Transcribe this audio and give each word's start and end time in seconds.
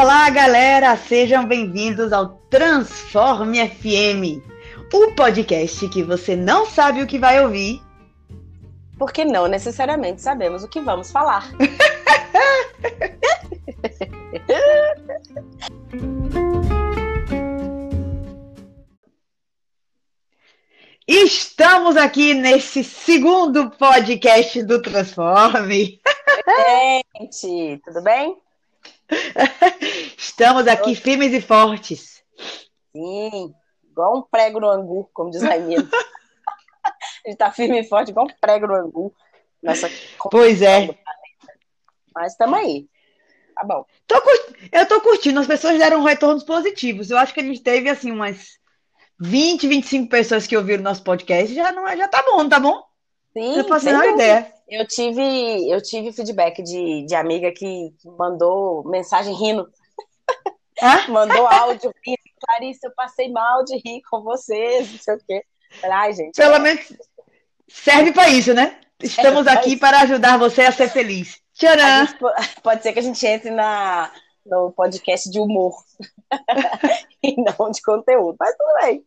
Olá, 0.00 0.30
galera! 0.30 0.96
Sejam 0.96 1.44
bem-vindos 1.44 2.10
ao 2.10 2.30
Transforme 2.48 3.68
FM, 3.68 4.40
o 4.94 5.14
podcast 5.14 5.86
que 5.90 6.02
você 6.02 6.34
não 6.34 6.64
sabe 6.64 7.02
o 7.02 7.06
que 7.06 7.18
vai 7.18 7.44
ouvir. 7.44 7.82
Porque 8.98 9.26
não 9.26 9.46
necessariamente 9.46 10.22
sabemos 10.22 10.64
o 10.64 10.68
que 10.68 10.80
vamos 10.80 11.12
falar. 11.12 11.50
Estamos 21.06 21.98
aqui 21.98 22.32
nesse 22.32 22.82
segundo 22.82 23.68
podcast 23.72 24.62
do 24.62 24.80
Transforme. 24.80 26.00
Gente, 27.20 27.82
tudo 27.84 28.02
bem? 28.02 28.40
Estamos 30.16 30.66
aqui 30.66 30.94
firmes 30.94 31.32
e 31.32 31.40
fortes. 31.40 32.22
Sim, 32.92 33.54
igual 33.88 34.18
um 34.18 34.22
prego 34.22 34.60
no 34.60 34.68
angu, 34.68 35.08
como 35.12 35.30
diz 35.30 35.42
Raimiro. 35.42 35.88
A 36.84 37.28
gente 37.28 37.36
tá 37.38 37.50
firme 37.50 37.80
e 37.80 37.84
forte, 37.84 38.10
igual 38.10 38.26
um 38.26 38.34
prego 38.40 38.66
no 38.66 38.74
angu. 38.74 39.14
Nessa 39.62 39.90
pois 40.30 40.62
é. 40.62 40.88
Mas 42.14 42.32
estamos 42.32 42.58
aí. 42.58 42.88
Tá 43.54 43.64
bom. 43.64 43.84
Tô 44.06 44.22
Eu 44.72 44.86
tô 44.86 45.00
curtindo, 45.00 45.38
as 45.38 45.46
pessoas 45.46 45.78
deram 45.78 46.02
retornos 46.02 46.42
positivos. 46.44 47.10
Eu 47.10 47.18
acho 47.18 47.34
que 47.34 47.40
a 47.40 47.44
gente 47.44 47.62
teve, 47.62 47.90
assim, 47.90 48.10
umas 48.10 48.58
20, 49.20 49.68
25 49.68 50.08
pessoas 50.08 50.46
que 50.46 50.56
ouviram 50.56 50.82
nosso 50.82 51.04
podcast. 51.04 51.54
Já, 51.54 51.70
não, 51.72 51.86
é, 51.86 51.96
já 51.96 52.08
tá 52.08 52.22
bom, 52.22 52.48
tá 52.48 52.58
bom? 52.58 52.82
Sim, 53.32 53.58
eu 53.58 53.64
passei 53.66 53.92
uma 53.92 54.06
ideia. 54.06 54.52
Eu 54.70 54.86
tive, 54.86 55.68
eu 55.68 55.82
tive 55.82 56.12
feedback 56.12 56.62
de, 56.62 57.02
de 57.02 57.14
amiga 57.16 57.50
que 57.50 57.92
mandou 58.16 58.88
mensagem 58.88 59.34
rindo. 59.34 59.68
mandou 61.10 61.44
áudio 61.48 61.92
rindo. 62.06 62.20
Clarice, 62.40 62.86
eu 62.86 62.92
passei 62.94 63.30
mal 63.30 63.64
de 63.64 63.76
rir 63.84 64.00
com 64.08 64.22
vocês, 64.22 64.92
não 64.92 64.98
sei 65.00 65.14
o 65.14 65.18
quê. 65.26 65.44
Ai, 65.82 66.12
gente. 66.12 66.36
Pelo 66.36 66.54
é... 66.54 66.58
menos 66.60 66.92
serve 67.66 68.12
para 68.12 68.28
isso, 68.28 68.54
né? 68.54 68.78
Estamos 69.02 69.46
aqui 69.48 69.76
para 69.76 70.02
ajudar 70.02 70.38
você 70.38 70.62
a 70.62 70.72
ser 70.72 70.88
feliz. 70.88 71.40
Tcharam! 71.54 72.06
Pode 72.62 72.82
ser 72.84 72.92
que 72.92 73.00
a 73.00 73.02
gente 73.02 73.26
entre 73.26 73.50
na, 73.50 74.12
no 74.46 74.70
podcast 74.70 75.28
de 75.28 75.40
humor 75.40 75.74
e 77.22 77.34
não 77.36 77.70
de 77.70 77.82
conteúdo, 77.82 78.36
mas 78.38 78.56
tudo 78.56 78.74
bem. 78.82 79.04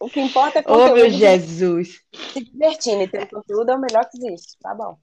O 0.00 0.08
que 0.08 0.20
importa 0.20 0.58
é 0.58 0.62
conteúdo. 0.62 0.90
Oh, 0.90 0.94
meu 0.94 1.08
Jesus! 1.08 2.00
Se 2.32 2.44
divertindo 2.44 3.02
e 3.02 3.08
ter 3.08 3.30
conteúdo 3.30 3.70
é 3.70 3.76
o 3.76 3.80
melhor 3.80 4.04
que 4.10 4.18
existe, 4.18 4.58
tá 4.60 4.74
bom. 4.74 4.98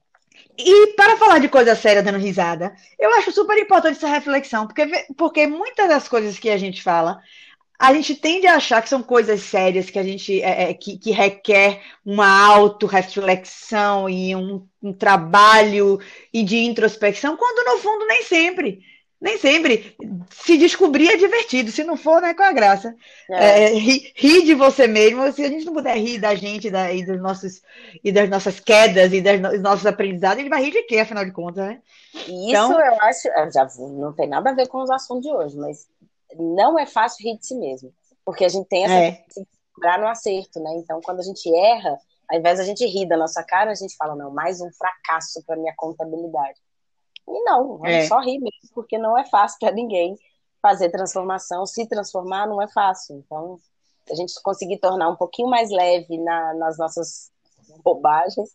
E 0.58 0.88
para 0.94 1.16
falar 1.16 1.38
de 1.38 1.48
coisa 1.48 1.74
séria 1.74 2.02
dando 2.02 2.18
risada, 2.18 2.74
eu 2.98 3.12
acho 3.14 3.32
super 3.32 3.56
importante 3.58 3.96
essa 3.96 4.08
reflexão, 4.08 4.66
porque, 4.66 4.86
porque 5.16 5.46
muitas 5.46 5.88
das 5.88 6.08
coisas 6.08 6.38
que 6.38 6.50
a 6.50 6.58
gente 6.58 6.82
fala, 6.82 7.20
a 7.78 7.92
gente 7.92 8.14
tende 8.14 8.46
a 8.46 8.56
achar 8.56 8.80
que 8.80 8.88
são 8.88 9.02
coisas 9.02 9.40
sérias, 9.40 9.90
que 9.90 9.98
a 9.98 10.02
gente 10.04 10.40
é, 10.40 10.70
é 10.70 10.74
que, 10.74 10.98
que, 10.98 11.10
requer 11.10 11.82
uma 12.04 12.46
autorreflexão 12.46 14.08
e 14.08 14.36
um, 14.36 14.64
um 14.80 14.92
trabalho 14.92 15.98
e 16.32 16.44
de 16.44 16.58
introspecção, 16.58 17.36
quando 17.36 17.66
no 17.66 17.78
fundo 17.80 18.06
nem 18.06 18.22
sempre 18.22 18.91
nem 19.22 19.38
sempre 19.38 19.96
se 20.30 20.58
descobrir 20.58 21.08
é 21.08 21.16
divertido. 21.16 21.70
Se 21.70 21.84
não 21.84 21.96
for, 21.96 22.20
né, 22.20 22.34
com 22.34 22.42
a 22.42 22.52
graça. 22.52 22.94
É. 23.30 23.66
É, 23.66 23.68
rir, 23.74 24.12
ri 24.16 24.44
de 24.44 24.52
você 24.52 24.88
mesmo. 24.88 25.30
Se 25.32 25.44
a 25.44 25.48
gente 25.48 25.64
não 25.64 25.72
puder 25.72 25.96
rir 25.96 26.18
da 26.18 26.34
gente 26.34 26.68
da, 26.68 26.92
e, 26.92 27.06
dos 27.06 27.22
nossos, 27.22 27.62
e 28.02 28.10
das 28.10 28.28
nossas 28.28 28.58
quedas 28.58 29.12
e 29.12 29.20
dos 29.20 29.60
nossos 29.60 29.86
aprendizados, 29.86 30.40
ele 30.40 30.50
vai 30.50 30.64
rir 30.64 30.72
de 30.72 30.82
quê, 30.82 30.98
afinal 30.98 31.24
de 31.24 31.30
contas, 31.30 31.64
né? 31.64 31.80
Isso 32.12 32.48
então, 32.48 32.72
eu 32.72 33.00
acho. 33.00 33.28
Já 33.54 33.68
não 33.78 34.12
tem 34.12 34.28
nada 34.28 34.50
a 34.50 34.54
ver 34.54 34.66
com 34.66 34.82
os 34.82 34.90
assuntos 34.90 35.22
de 35.22 35.32
hoje, 35.32 35.56
mas 35.56 35.86
não 36.36 36.76
é 36.76 36.84
fácil 36.84 37.24
rir 37.24 37.38
de 37.38 37.46
si 37.46 37.54
mesmo. 37.54 37.94
Porque 38.24 38.44
a 38.44 38.48
gente 38.48 38.66
tem 38.66 38.84
essa 38.84 38.94
é. 38.94 39.24
segurar 39.72 40.00
no 40.00 40.08
acerto, 40.08 40.58
né? 40.58 40.72
Então, 40.78 41.00
quando 41.00 41.20
a 41.20 41.24
gente 41.24 41.48
erra, 41.54 41.96
ao 42.28 42.38
invés 42.40 42.58
da 42.58 42.64
gente 42.64 42.84
rir 42.84 43.06
da 43.06 43.16
nossa 43.16 43.44
cara, 43.44 43.70
a 43.70 43.74
gente 43.76 43.96
fala, 43.96 44.16
não, 44.16 44.32
mais 44.32 44.60
um 44.60 44.70
fracasso 44.72 45.44
para 45.46 45.56
minha 45.56 45.74
contabilidade. 45.76 46.58
E 47.28 47.44
não, 47.44 47.78
vamos 47.78 47.88
é. 47.88 48.06
só 48.06 48.20
rir 48.20 48.38
mesmo, 48.38 48.70
porque 48.74 48.98
não 48.98 49.18
é 49.18 49.24
fácil 49.24 49.58
para 49.60 49.72
ninguém 49.72 50.16
fazer 50.60 50.90
transformação. 50.90 51.66
Se 51.66 51.86
transformar 51.86 52.46
não 52.46 52.60
é 52.60 52.68
fácil. 52.68 53.16
Então, 53.16 53.58
a 54.10 54.14
gente 54.14 54.34
conseguir 54.42 54.78
tornar 54.78 55.08
um 55.08 55.16
pouquinho 55.16 55.48
mais 55.48 55.70
leve 55.70 56.18
na, 56.18 56.54
nas 56.54 56.78
nossas 56.78 57.30
bobagens, 57.84 58.50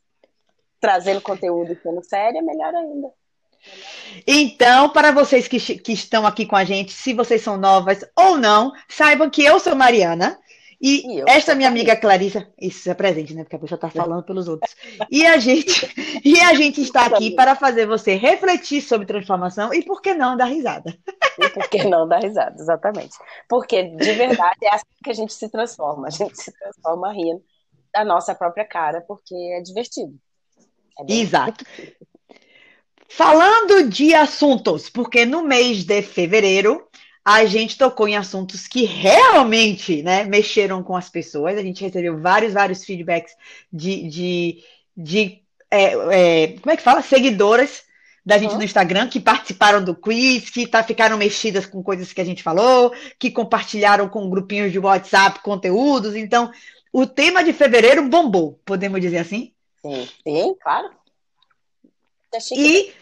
trazendo 0.80 1.22
conteúdo 1.22 1.78
sendo 1.82 2.04
sério, 2.04 2.40
é 2.40 2.42
melhor 2.42 2.74
ainda. 2.74 3.12
Então, 4.26 4.90
para 4.90 5.12
vocês 5.12 5.48
que, 5.48 5.60
que 5.60 5.94
estão 5.94 6.26
aqui 6.26 6.46
com 6.46 6.56
a 6.56 6.64
gente, 6.64 6.92
se 6.92 7.14
vocês 7.14 7.42
são 7.42 7.58
novas 7.58 8.06
ou 8.16 8.38
não, 8.38 8.72
saibam 8.88 9.30
que 9.30 9.44
eu 9.44 9.60
sou 9.60 9.76
Mariana. 9.76 10.40
E, 10.80 11.18
e 11.18 11.24
esta 11.28 11.56
minha 11.56 11.70
amiga 11.70 11.96
Clarissa, 11.96 12.48
isso 12.60 12.90
é 12.90 12.94
presente, 12.94 13.34
né? 13.34 13.44
Porque 13.44 13.56
a 13.56 13.60
pessoa 13.60 13.78
está 13.82 13.90
falando 13.90 14.24
pelos 14.24 14.48
outros. 14.48 14.76
E 15.10 15.26
a 15.26 15.38
gente, 15.38 15.92
e 16.24 16.40
a 16.40 16.54
gente 16.54 16.82
está 16.82 17.08
aqui 17.08 17.32
para 17.32 17.56
fazer 17.56 17.88
você 17.88 18.16
refletir 18.16 18.82
sobre 18.82 19.08
transformação 19.08 19.74
e 19.74 19.84
por 19.84 20.02
que 20.02 20.14
não 20.14 20.38
dar 20.38 20.46
risada. 20.46 20.96
E 21.40 21.50
por 21.50 21.68
que 21.70 21.84
não 21.84 22.08
dar 22.08 22.22
risada, 22.22 22.56
exatamente. 22.60 23.18
Porque 23.50 23.84
de 23.84 24.14
verdade 24.14 24.58
é 24.64 24.74
assim 24.76 24.86
que 25.04 25.10
a 25.10 25.14
gente 25.14 25.34
se 25.34 25.50
transforma. 25.50 26.08
A 26.08 26.12
gente 26.12 26.38
se 26.40 26.52
transforma 26.52 27.12
rindo 27.12 27.44
da 27.94 28.06
nossa 28.06 28.36
própria 28.36 28.66
cara, 28.66 29.02
porque 29.02 29.34
é 29.34 29.62
divertido. 29.62 30.14
É 31.00 31.14
Exato. 31.14 31.66
Falando 33.10 33.90
de 33.90 34.14
assuntos, 34.14 34.90
porque 34.90 35.26
no 35.26 35.42
mês 35.42 35.84
de 35.86 36.02
fevereiro 36.02 36.87
a 37.28 37.44
gente 37.44 37.78
tocou 37.78 38.08
em 38.08 38.16
assuntos 38.16 38.68
que 38.68 38.86
realmente 38.86 40.02
né, 40.02 40.24
mexeram 40.24 40.82
com 40.82 40.96
as 40.96 41.10
pessoas. 41.10 41.58
A 41.58 41.62
gente 41.62 41.84
recebeu 41.84 42.22
vários, 42.22 42.54
vários 42.54 42.86
feedbacks 42.86 43.34
de, 43.72 44.08
de, 44.08 44.64
de 44.96 45.42
é, 45.70 45.84
é, 46.44 46.48
como 46.58 46.72
é 46.72 46.78
que 46.78 46.82
fala? 46.82 47.02
Seguidoras 47.02 47.84
da 48.26 48.38
gente 48.38 48.52
uhum. 48.52 48.60
no 48.60 48.64
Instagram 48.64 49.10
que 49.10 49.20
participaram 49.20 49.84
do 49.84 49.94
quiz, 49.94 50.50
que 50.50 50.66
tá, 50.66 50.82
ficaram 50.82 51.18
mexidas 51.18 51.66
com 51.66 51.84
coisas 51.84 52.14
que 52.14 52.22
a 52.22 52.24
gente 52.24 52.42
falou, 52.42 52.94
que 53.20 53.30
compartilharam 53.30 54.08
com 54.08 54.30
grupinhos 54.30 54.72
de 54.72 54.80
WhatsApp 54.80 55.42
conteúdos. 55.42 56.16
Então, 56.16 56.50
o 56.94 57.06
tema 57.06 57.44
de 57.44 57.52
fevereiro 57.52 58.08
bombou, 58.08 58.58
podemos 58.64 59.02
dizer 59.02 59.18
assim? 59.18 59.52
Sim, 59.82 60.08
sim 60.24 60.56
claro. 60.64 60.92
E, 62.56 62.94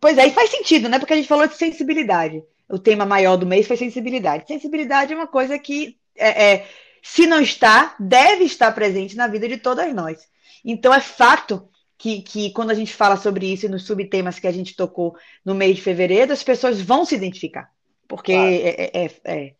pois 0.00 0.16
aí 0.20 0.28
é, 0.28 0.32
faz 0.32 0.50
sentido, 0.50 0.88
né? 0.88 1.00
Porque 1.00 1.14
a 1.14 1.16
gente 1.16 1.28
falou 1.28 1.48
de 1.48 1.56
sensibilidade 1.56 2.44
o 2.70 2.78
tema 2.78 3.04
maior 3.04 3.36
do 3.36 3.46
mês 3.46 3.66
foi 3.66 3.76
sensibilidade. 3.76 4.46
Sensibilidade 4.46 5.12
é 5.12 5.16
uma 5.16 5.26
coisa 5.26 5.58
que, 5.58 5.96
é, 6.16 6.52
é, 6.52 6.68
se 7.02 7.26
não 7.26 7.40
está, 7.40 7.94
deve 7.98 8.44
estar 8.44 8.72
presente 8.72 9.16
na 9.16 9.26
vida 9.26 9.48
de 9.48 9.58
todas 9.58 9.92
nós. 9.94 10.20
Então, 10.64 10.94
é 10.94 11.00
fato 11.00 11.68
que, 11.98 12.22
que 12.22 12.50
quando 12.52 12.70
a 12.70 12.74
gente 12.74 12.94
fala 12.94 13.16
sobre 13.16 13.52
isso 13.52 13.66
e 13.66 13.68
nos 13.68 13.84
subtemas 13.84 14.38
que 14.38 14.46
a 14.46 14.52
gente 14.52 14.76
tocou 14.76 15.16
no 15.44 15.54
mês 15.54 15.76
de 15.76 15.82
fevereiro, 15.82 16.32
as 16.32 16.42
pessoas 16.42 16.80
vão 16.80 17.04
se 17.04 17.14
identificar. 17.14 17.70
Porque 18.06 18.32
claro. 18.32 18.50
é, 18.50 18.90
é, 18.92 19.10
é, 19.24 19.54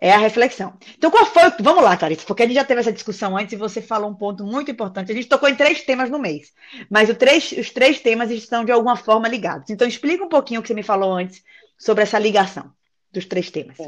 é, 0.00 0.12
a 0.12 0.18
reflexão. 0.18 0.74
Então, 0.96 1.10
qual 1.10 1.26
foi? 1.26 1.42
Vamos 1.60 1.82
lá, 1.82 1.96
Clarissa, 1.96 2.24
porque 2.26 2.42
a 2.42 2.46
gente 2.46 2.54
já 2.54 2.64
teve 2.64 2.80
essa 2.80 2.92
discussão 2.92 3.36
antes 3.36 3.52
e 3.52 3.56
você 3.56 3.82
falou 3.82 4.10
um 4.10 4.14
ponto 4.14 4.44
muito 4.44 4.70
importante. 4.70 5.12
A 5.12 5.14
gente 5.14 5.28
tocou 5.28 5.48
em 5.48 5.54
três 5.54 5.82
temas 5.82 6.10
no 6.10 6.18
mês, 6.18 6.52
mas 6.88 7.14
três, 7.16 7.52
os 7.52 7.70
três 7.70 8.00
temas 8.00 8.30
estão 8.30 8.64
de 8.64 8.72
alguma 8.72 8.96
forma 8.96 9.28
ligados. 9.28 9.70
Então, 9.70 9.86
explica 9.86 10.24
um 10.24 10.28
pouquinho 10.28 10.60
o 10.60 10.62
que 10.62 10.68
você 10.68 10.74
me 10.74 10.82
falou 10.82 11.12
antes 11.12 11.42
sobre 11.80 12.02
essa 12.02 12.18
ligação 12.18 12.70
dos 13.10 13.24
três 13.24 13.50
temas. 13.50 13.78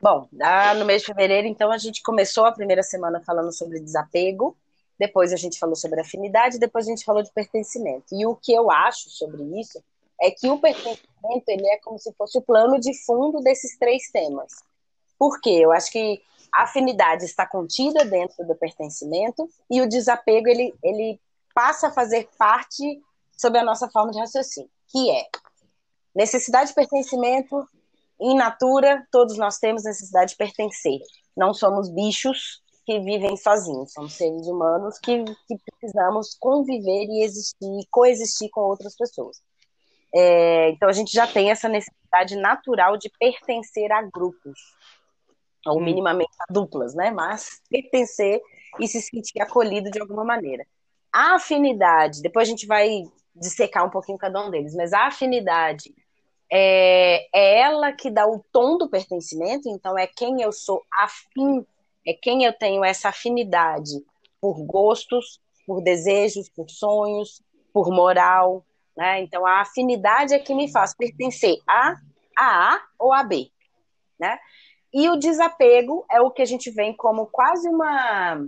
Bom, 0.00 0.28
no 0.76 0.84
mês 0.84 1.02
de 1.02 1.06
fevereiro, 1.06 1.46
então, 1.46 1.70
a 1.70 1.78
gente 1.78 2.02
começou 2.02 2.46
a 2.46 2.52
primeira 2.52 2.82
semana 2.82 3.20
falando 3.20 3.52
sobre 3.52 3.78
desapego, 3.78 4.56
depois 4.98 5.32
a 5.32 5.36
gente 5.36 5.58
falou 5.58 5.76
sobre 5.76 6.00
afinidade, 6.00 6.58
depois 6.58 6.86
a 6.86 6.90
gente 6.90 7.04
falou 7.04 7.22
de 7.22 7.32
pertencimento. 7.32 8.06
E 8.12 8.24
o 8.26 8.34
que 8.34 8.52
eu 8.52 8.70
acho 8.70 9.10
sobre 9.10 9.42
isso 9.60 9.82
é 10.20 10.30
que 10.30 10.48
o 10.48 10.58
pertencimento 10.58 11.44
ele 11.48 11.68
é 11.68 11.78
como 11.78 11.98
se 11.98 12.12
fosse 12.14 12.38
o 12.38 12.42
plano 12.42 12.78
de 12.78 12.94
fundo 13.04 13.40
desses 13.40 13.76
três 13.76 14.10
temas. 14.10 14.52
Por 15.18 15.40
quê? 15.40 15.60
Eu 15.62 15.72
acho 15.72 15.90
que 15.90 16.22
a 16.52 16.62
afinidade 16.62 17.24
está 17.24 17.46
contida 17.46 18.04
dentro 18.04 18.46
do 18.46 18.54
pertencimento 18.54 19.48
e 19.70 19.80
o 19.82 19.88
desapego 19.88 20.48
ele, 20.48 20.72
ele 20.82 21.20
passa 21.52 21.88
a 21.88 21.92
fazer 21.92 22.28
parte 22.38 23.02
sobre 23.36 23.58
a 23.58 23.64
nossa 23.64 23.88
forma 23.90 24.12
de 24.12 24.20
raciocínio, 24.20 24.70
que 24.88 25.10
é 25.10 25.26
Necessidade 26.14 26.68
de 26.68 26.74
pertencimento, 26.74 27.66
in 28.20 28.36
natura, 28.36 29.06
todos 29.10 29.36
nós 29.36 29.58
temos 29.58 29.84
necessidade 29.84 30.32
de 30.32 30.36
pertencer. 30.36 31.00
Não 31.36 31.52
somos 31.52 31.88
bichos 31.90 32.62
que 32.86 33.00
vivem 33.00 33.36
sozinhos, 33.36 33.92
somos 33.92 34.12
seres 34.12 34.46
humanos 34.46 34.98
que, 34.98 35.24
que 35.24 35.56
precisamos 35.58 36.36
conviver 36.38 37.06
e 37.06 37.24
existir, 37.24 37.86
coexistir 37.90 38.50
com 38.50 38.60
outras 38.60 38.94
pessoas. 38.96 39.40
É, 40.14 40.70
então 40.70 40.88
a 40.88 40.92
gente 40.92 41.12
já 41.12 41.26
tem 41.26 41.50
essa 41.50 41.68
necessidade 41.68 42.36
natural 42.36 42.96
de 42.96 43.10
pertencer 43.18 43.90
a 43.90 44.02
grupos, 44.02 44.58
ou 45.66 45.78
hum. 45.78 45.84
minimamente 45.84 46.30
a 46.38 46.52
duplas, 46.52 46.94
né? 46.94 47.10
Mas 47.10 47.60
pertencer 47.68 48.40
e 48.78 48.86
se 48.86 49.00
sentir 49.00 49.40
acolhido 49.40 49.90
de 49.90 50.00
alguma 50.00 50.24
maneira. 50.24 50.64
A 51.12 51.36
afinidade, 51.36 52.22
depois 52.22 52.46
a 52.46 52.50
gente 52.50 52.66
vai 52.66 53.02
dissecar 53.34 53.84
um 53.84 53.90
pouquinho 53.90 54.18
cada 54.18 54.44
um 54.44 54.50
deles, 54.50 54.74
mas 54.74 54.92
a 54.92 55.06
afinidade 55.06 55.92
é, 56.50 57.26
é 57.34 57.60
ela 57.60 57.92
que 57.92 58.10
dá 58.10 58.26
o 58.26 58.44
tom 58.52 58.78
do 58.78 58.88
pertencimento, 58.88 59.68
então 59.68 59.98
é 59.98 60.06
quem 60.06 60.42
eu 60.42 60.52
sou 60.52 60.82
afim, 60.92 61.64
é 62.06 62.12
quem 62.12 62.44
eu 62.44 62.52
tenho 62.52 62.84
essa 62.84 63.08
afinidade 63.08 64.04
por 64.40 64.62
gostos, 64.64 65.40
por 65.66 65.82
desejos, 65.82 66.48
por 66.48 66.68
sonhos, 66.68 67.42
por 67.72 67.90
moral, 67.90 68.64
né? 68.96 69.20
Então 69.22 69.46
a 69.46 69.60
afinidade 69.60 70.34
é 70.34 70.38
que 70.38 70.54
me 70.54 70.70
faz 70.70 70.94
pertencer 70.94 71.56
a, 71.66 71.96
a 72.36 72.74
A 72.74 72.82
ou 72.98 73.12
a 73.12 73.22
B, 73.22 73.50
né? 74.18 74.38
E 74.92 75.08
o 75.08 75.16
desapego 75.16 76.04
é 76.08 76.20
o 76.20 76.30
que 76.30 76.40
a 76.40 76.44
gente 76.44 76.70
vem 76.70 76.94
como 76.96 77.26
quase 77.26 77.68
uma, 77.68 78.46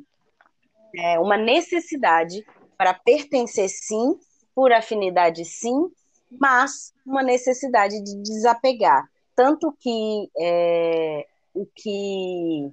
é, 0.96 1.19
uma 1.19 1.37
necessidade 1.37 2.46
para 2.78 2.94
pertencer 2.94 3.69
sim, 3.69 4.16
por 4.54 4.72
afinidade 4.72 5.44
sim, 5.44 5.90
mas 6.31 6.93
uma 7.05 7.23
necessidade 7.23 8.02
de 8.02 8.23
desapegar. 8.23 9.08
Tanto 9.34 9.73
que 9.78 10.31
é, 10.38 11.26
o 11.55 11.67
que. 11.67 12.70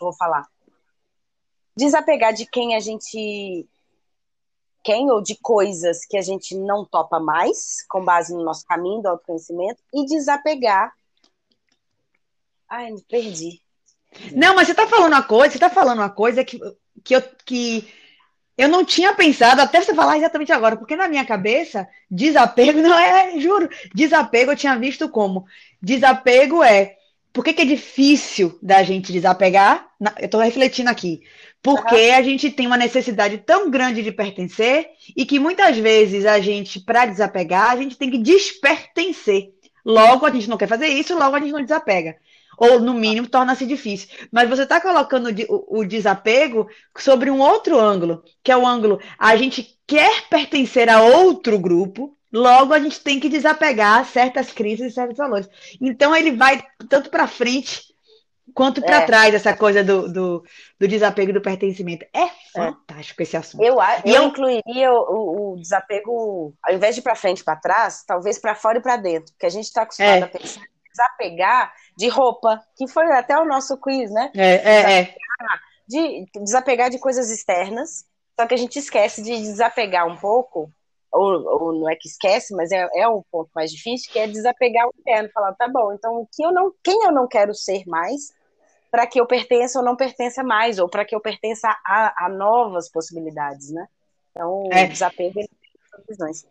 Vou 0.00 0.12
falar. 0.12 0.46
Desapegar 1.76 2.32
de 2.32 2.46
quem 2.46 2.74
a 2.74 2.80
gente. 2.80 3.66
Quem 4.84 5.10
ou 5.10 5.22
de 5.22 5.36
coisas 5.36 6.04
que 6.04 6.16
a 6.16 6.22
gente 6.22 6.56
não 6.56 6.84
topa 6.84 7.20
mais, 7.20 7.86
com 7.88 8.04
base 8.04 8.34
no 8.34 8.42
nosso 8.42 8.64
caminho 8.66 9.00
do 9.00 9.08
autoconhecimento, 9.08 9.80
e 9.94 10.04
desapegar. 10.06 10.92
Ai, 12.68 12.90
me 12.90 13.02
perdi. 13.02 13.62
Não, 14.34 14.54
mas 14.54 14.66
você 14.66 14.72
está 14.72 14.86
falando 14.86 15.12
uma 15.12 15.22
coisa, 15.22 15.52
você 15.52 15.56
está 15.56 15.70
falando 15.70 15.98
uma 15.98 16.10
coisa 16.10 16.44
que, 16.44 16.58
que, 17.04 17.14
eu, 17.14 17.22
que 17.44 17.88
eu 18.56 18.68
não 18.68 18.84
tinha 18.84 19.14
pensado 19.14 19.60
até 19.60 19.80
você 19.80 19.94
falar 19.94 20.18
exatamente 20.18 20.52
agora, 20.52 20.76
porque 20.76 20.96
na 20.96 21.08
minha 21.08 21.24
cabeça, 21.24 21.88
desapego 22.10 22.80
não 22.82 22.98
é, 22.98 23.38
juro, 23.40 23.68
desapego 23.94 24.52
eu 24.52 24.56
tinha 24.56 24.76
visto 24.76 25.08
como 25.08 25.44
desapego 25.80 26.62
é 26.62 26.96
por 27.32 27.42
que, 27.42 27.54
que 27.54 27.62
é 27.62 27.64
difícil 27.64 28.58
da 28.62 28.82
gente 28.82 29.10
desapegar? 29.10 29.88
Eu 30.18 30.26
estou 30.26 30.40
refletindo 30.40 30.90
aqui. 30.90 31.22
Porque 31.62 32.10
uhum. 32.10 32.14
a 32.14 32.22
gente 32.22 32.50
tem 32.50 32.66
uma 32.66 32.76
necessidade 32.76 33.38
tão 33.38 33.70
grande 33.70 34.02
de 34.02 34.12
pertencer 34.12 34.88
e 35.16 35.24
que 35.24 35.38
muitas 35.38 35.78
vezes 35.78 36.26
a 36.26 36.38
gente, 36.40 36.78
para 36.78 37.06
desapegar, 37.06 37.70
a 37.70 37.76
gente 37.76 37.96
tem 37.96 38.10
que 38.10 38.18
despertencer. 38.18 39.48
Logo, 39.82 40.26
a 40.26 40.30
gente 40.30 40.50
não 40.50 40.58
quer 40.58 40.68
fazer 40.68 40.88
isso, 40.88 41.18
logo 41.18 41.34
a 41.34 41.40
gente 41.40 41.52
não 41.52 41.62
desapega 41.62 42.16
ou 42.62 42.78
no 42.78 42.94
mínimo 42.94 43.26
torna-se 43.26 43.66
difícil. 43.66 44.08
Mas 44.30 44.48
você 44.48 44.62
está 44.62 44.80
colocando 44.80 45.28
o, 45.48 45.80
o, 45.80 45.84
desapego 45.84 46.68
sobre 46.96 47.28
um 47.28 47.40
outro 47.40 47.76
ângulo, 47.76 48.22
que 48.40 48.52
é 48.52 48.56
o 48.56 48.64
ângulo 48.64 49.00
a 49.18 49.34
gente 49.34 49.76
quer 49.84 50.28
pertencer 50.28 50.88
a 50.88 51.02
outro 51.02 51.58
grupo, 51.58 52.16
logo 52.32 52.72
a 52.72 52.78
gente 52.78 53.00
tem 53.00 53.18
que 53.18 53.28
desapegar 53.28 54.04
certas 54.04 54.52
crises 54.52 54.92
e 54.92 54.94
certos 54.94 55.16
valores. 55.16 55.48
Então 55.80 56.14
ele 56.14 56.30
vai 56.36 56.62
tanto 56.88 57.10
para 57.10 57.26
frente 57.26 57.82
quanto 58.54 58.80
para 58.80 58.98
é. 58.98 59.06
trás 59.06 59.34
essa 59.34 59.56
coisa 59.56 59.82
do, 59.82 60.12
do, 60.12 60.44
do, 60.78 60.86
desapego 60.86 61.30
e 61.30 61.34
do 61.34 61.42
pertencimento. 61.42 62.06
É, 62.14 62.22
é. 62.22 62.30
fantástico 62.54 63.22
é. 63.22 63.24
esse 63.24 63.36
assunto. 63.36 63.64
Eu, 63.64 63.78
eu, 64.04 64.14
eu 64.14 64.22
incluiria 64.28 64.92
o, 64.92 65.54
o, 65.54 65.56
desapego, 65.56 66.54
ao 66.62 66.74
invés 66.74 66.94
de 66.94 67.02
para 67.02 67.16
frente 67.16 67.40
e 67.40 67.44
para 67.44 67.56
trás, 67.56 68.04
talvez 68.06 68.38
para 68.38 68.54
fora 68.54 68.78
e 68.78 68.82
para 68.82 68.96
dentro, 68.98 69.32
porque 69.32 69.46
a 69.46 69.50
gente 69.50 69.64
está 69.64 69.82
acostumado 69.82 70.22
é. 70.22 70.22
a 70.22 70.28
pensar 70.28 70.62
desapegar 70.92 71.72
de 71.96 72.08
roupa, 72.08 72.62
que 72.76 72.88
foi 72.88 73.10
até 73.12 73.38
o 73.38 73.44
nosso 73.44 73.76
quiz, 73.78 74.10
né? 74.10 74.30
É, 74.34 74.54
é, 74.54 75.00
é. 75.00 75.14
De 75.86 76.26
desapegar 76.40 76.90
de 76.90 76.98
coisas 76.98 77.30
externas, 77.30 78.04
só 78.38 78.46
que 78.46 78.54
a 78.54 78.58
gente 78.58 78.78
esquece 78.78 79.22
de 79.22 79.30
desapegar 79.30 80.06
um 80.06 80.16
pouco, 80.16 80.70
ou, 81.12 81.62
ou 81.62 81.72
não 81.72 81.90
é 81.90 81.94
que 81.94 82.08
esquece, 82.08 82.54
mas 82.54 82.72
é, 82.72 82.88
é 82.94 83.08
um 83.08 83.22
ponto 83.30 83.50
mais 83.54 83.70
difícil, 83.70 84.10
que 84.10 84.18
é 84.18 84.26
desapegar 84.26 84.86
o 84.86 84.94
interno, 84.98 85.30
falar, 85.34 85.52
tá 85.54 85.68
bom, 85.68 85.92
então 85.92 86.20
o 86.20 86.26
que 86.26 86.42
eu 86.42 86.52
não, 86.52 86.72
quem 86.82 87.04
eu 87.04 87.12
não 87.12 87.28
quero 87.28 87.54
ser 87.54 87.84
mais, 87.86 88.32
para 88.90 89.06
que 89.06 89.20
eu 89.20 89.26
pertença 89.26 89.78
ou 89.78 89.84
não 89.84 89.96
pertença 89.96 90.42
mais, 90.42 90.78
ou 90.78 90.88
para 90.88 91.04
que 91.04 91.14
eu 91.14 91.20
pertença 91.20 91.68
a, 91.84 92.26
a, 92.26 92.28
novas 92.28 92.90
possibilidades, 92.90 93.70
né? 93.70 93.86
Então, 94.30 94.68
é. 94.70 94.84
o 94.84 94.88
desapego 94.88 95.40
é 95.40 95.46
visões. 96.08 96.46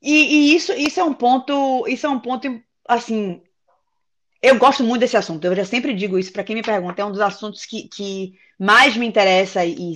E, 0.00 0.12
e, 0.12 0.56
isso, 0.56 0.72
isso 0.72 1.00
é 1.00 1.04
um 1.04 1.14
ponto, 1.14 1.86
isso 1.86 2.06
é 2.06 2.10
um 2.10 2.18
ponto 2.18 2.60
assim 2.86 3.42
eu 4.42 4.58
gosto 4.58 4.82
muito 4.82 5.00
desse 5.00 5.16
assunto, 5.16 5.44
eu 5.44 5.54
já 5.54 5.64
sempre 5.64 5.94
digo 5.94 6.18
isso 6.18 6.32
para 6.32 6.42
quem 6.42 6.56
me 6.56 6.62
pergunta, 6.62 7.00
é 7.00 7.04
um 7.04 7.12
dos 7.12 7.20
assuntos 7.20 7.64
que, 7.64 7.88
que 7.88 8.34
mais 8.58 8.96
me 8.96 9.06
interessa 9.06 9.64
e 9.64 9.94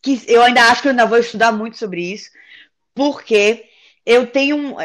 que 0.00 0.22
eu 0.28 0.42
ainda 0.42 0.62
acho 0.64 0.82
que 0.82 0.88
eu 0.88 0.90
ainda 0.90 1.06
vou 1.06 1.18
estudar 1.18 1.50
muito 1.50 1.76
sobre 1.76 2.02
isso, 2.12 2.30
porque 2.94 3.64
eu 4.06 4.26
tenho. 4.26 4.76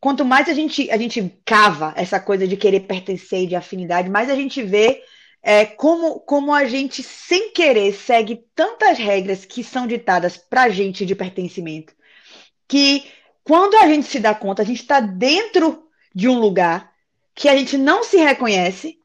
Quanto 0.00 0.24
mais 0.24 0.48
a 0.48 0.54
gente, 0.54 0.88
a 0.90 0.96
gente 0.96 1.36
cava 1.44 1.92
essa 1.96 2.20
coisa 2.20 2.46
de 2.46 2.56
querer 2.56 2.80
pertencer 2.80 3.42
e 3.42 3.46
de 3.48 3.56
afinidade, 3.56 4.08
mais 4.08 4.30
a 4.30 4.36
gente 4.36 4.62
vê 4.62 5.02
é, 5.42 5.64
como, 5.64 6.20
como 6.20 6.54
a 6.54 6.64
gente, 6.64 7.02
sem 7.02 7.52
querer, 7.52 7.92
segue 7.92 8.44
tantas 8.54 8.96
regras 8.96 9.44
que 9.44 9.64
são 9.64 9.88
ditadas 9.88 10.36
para 10.36 10.68
gente 10.68 11.04
de 11.04 11.16
pertencimento, 11.16 11.92
que 12.68 13.04
quando 13.42 13.74
a 13.76 13.88
gente 13.88 14.06
se 14.06 14.20
dá 14.20 14.34
conta, 14.34 14.62
a 14.62 14.64
gente 14.64 14.82
está 14.82 15.00
dentro 15.00 15.88
de 16.14 16.28
um 16.28 16.38
lugar 16.38 16.92
que 17.38 17.48
a 17.48 17.56
gente 17.56 17.78
não 17.78 18.02
se 18.02 18.16
reconhece, 18.16 18.98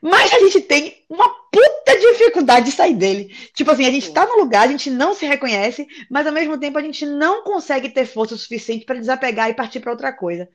mas 0.00 0.32
a 0.32 0.38
gente 0.38 0.62
tem 0.62 1.04
uma 1.06 1.28
puta 1.28 1.98
dificuldade 2.00 2.64
de 2.64 2.72
sair 2.72 2.94
dele. 2.94 3.30
Tipo 3.54 3.72
assim, 3.72 3.84
a 3.84 3.90
gente 3.90 4.08
está 4.08 4.24
no 4.24 4.38
lugar, 4.38 4.66
a 4.66 4.70
gente 4.70 4.88
não 4.88 5.14
se 5.14 5.26
reconhece, 5.26 5.86
mas 6.10 6.26
ao 6.26 6.32
mesmo 6.32 6.58
tempo 6.58 6.78
a 6.78 6.82
gente 6.82 7.04
não 7.04 7.44
consegue 7.44 7.90
ter 7.90 8.06
força 8.06 8.38
suficiente 8.38 8.86
para 8.86 8.98
desapegar 8.98 9.50
e 9.50 9.54
partir 9.54 9.80
para 9.80 9.92
outra 9.92 10.14
coisa. 10.14 10.48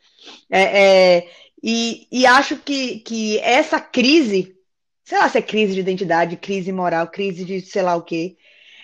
É, 0.50 0.62
é, 1.18 1.30
e, 1.62 2.08
e 2.12 2.26
acho 2.26 2.58
que, 2.58 3.02
que 3.02 3.38
essa 3.40 3.80
crise, 3.80 4.56
sei 5.04 5.20
lá 5.20 5.30
se 5.30 5.38
é 5.38 5.42
crise 5.42 5.76
de 5.76 5.82
identidade, 5.82 6.36
crise 6.36 6.72
moral, 6.72 7.08
crise 7.10 7.46
de 7.46 7.62
sei 7.62 7.84
lá 7.84 7.96
o 7.96 8.02
quê, 8.02 8.38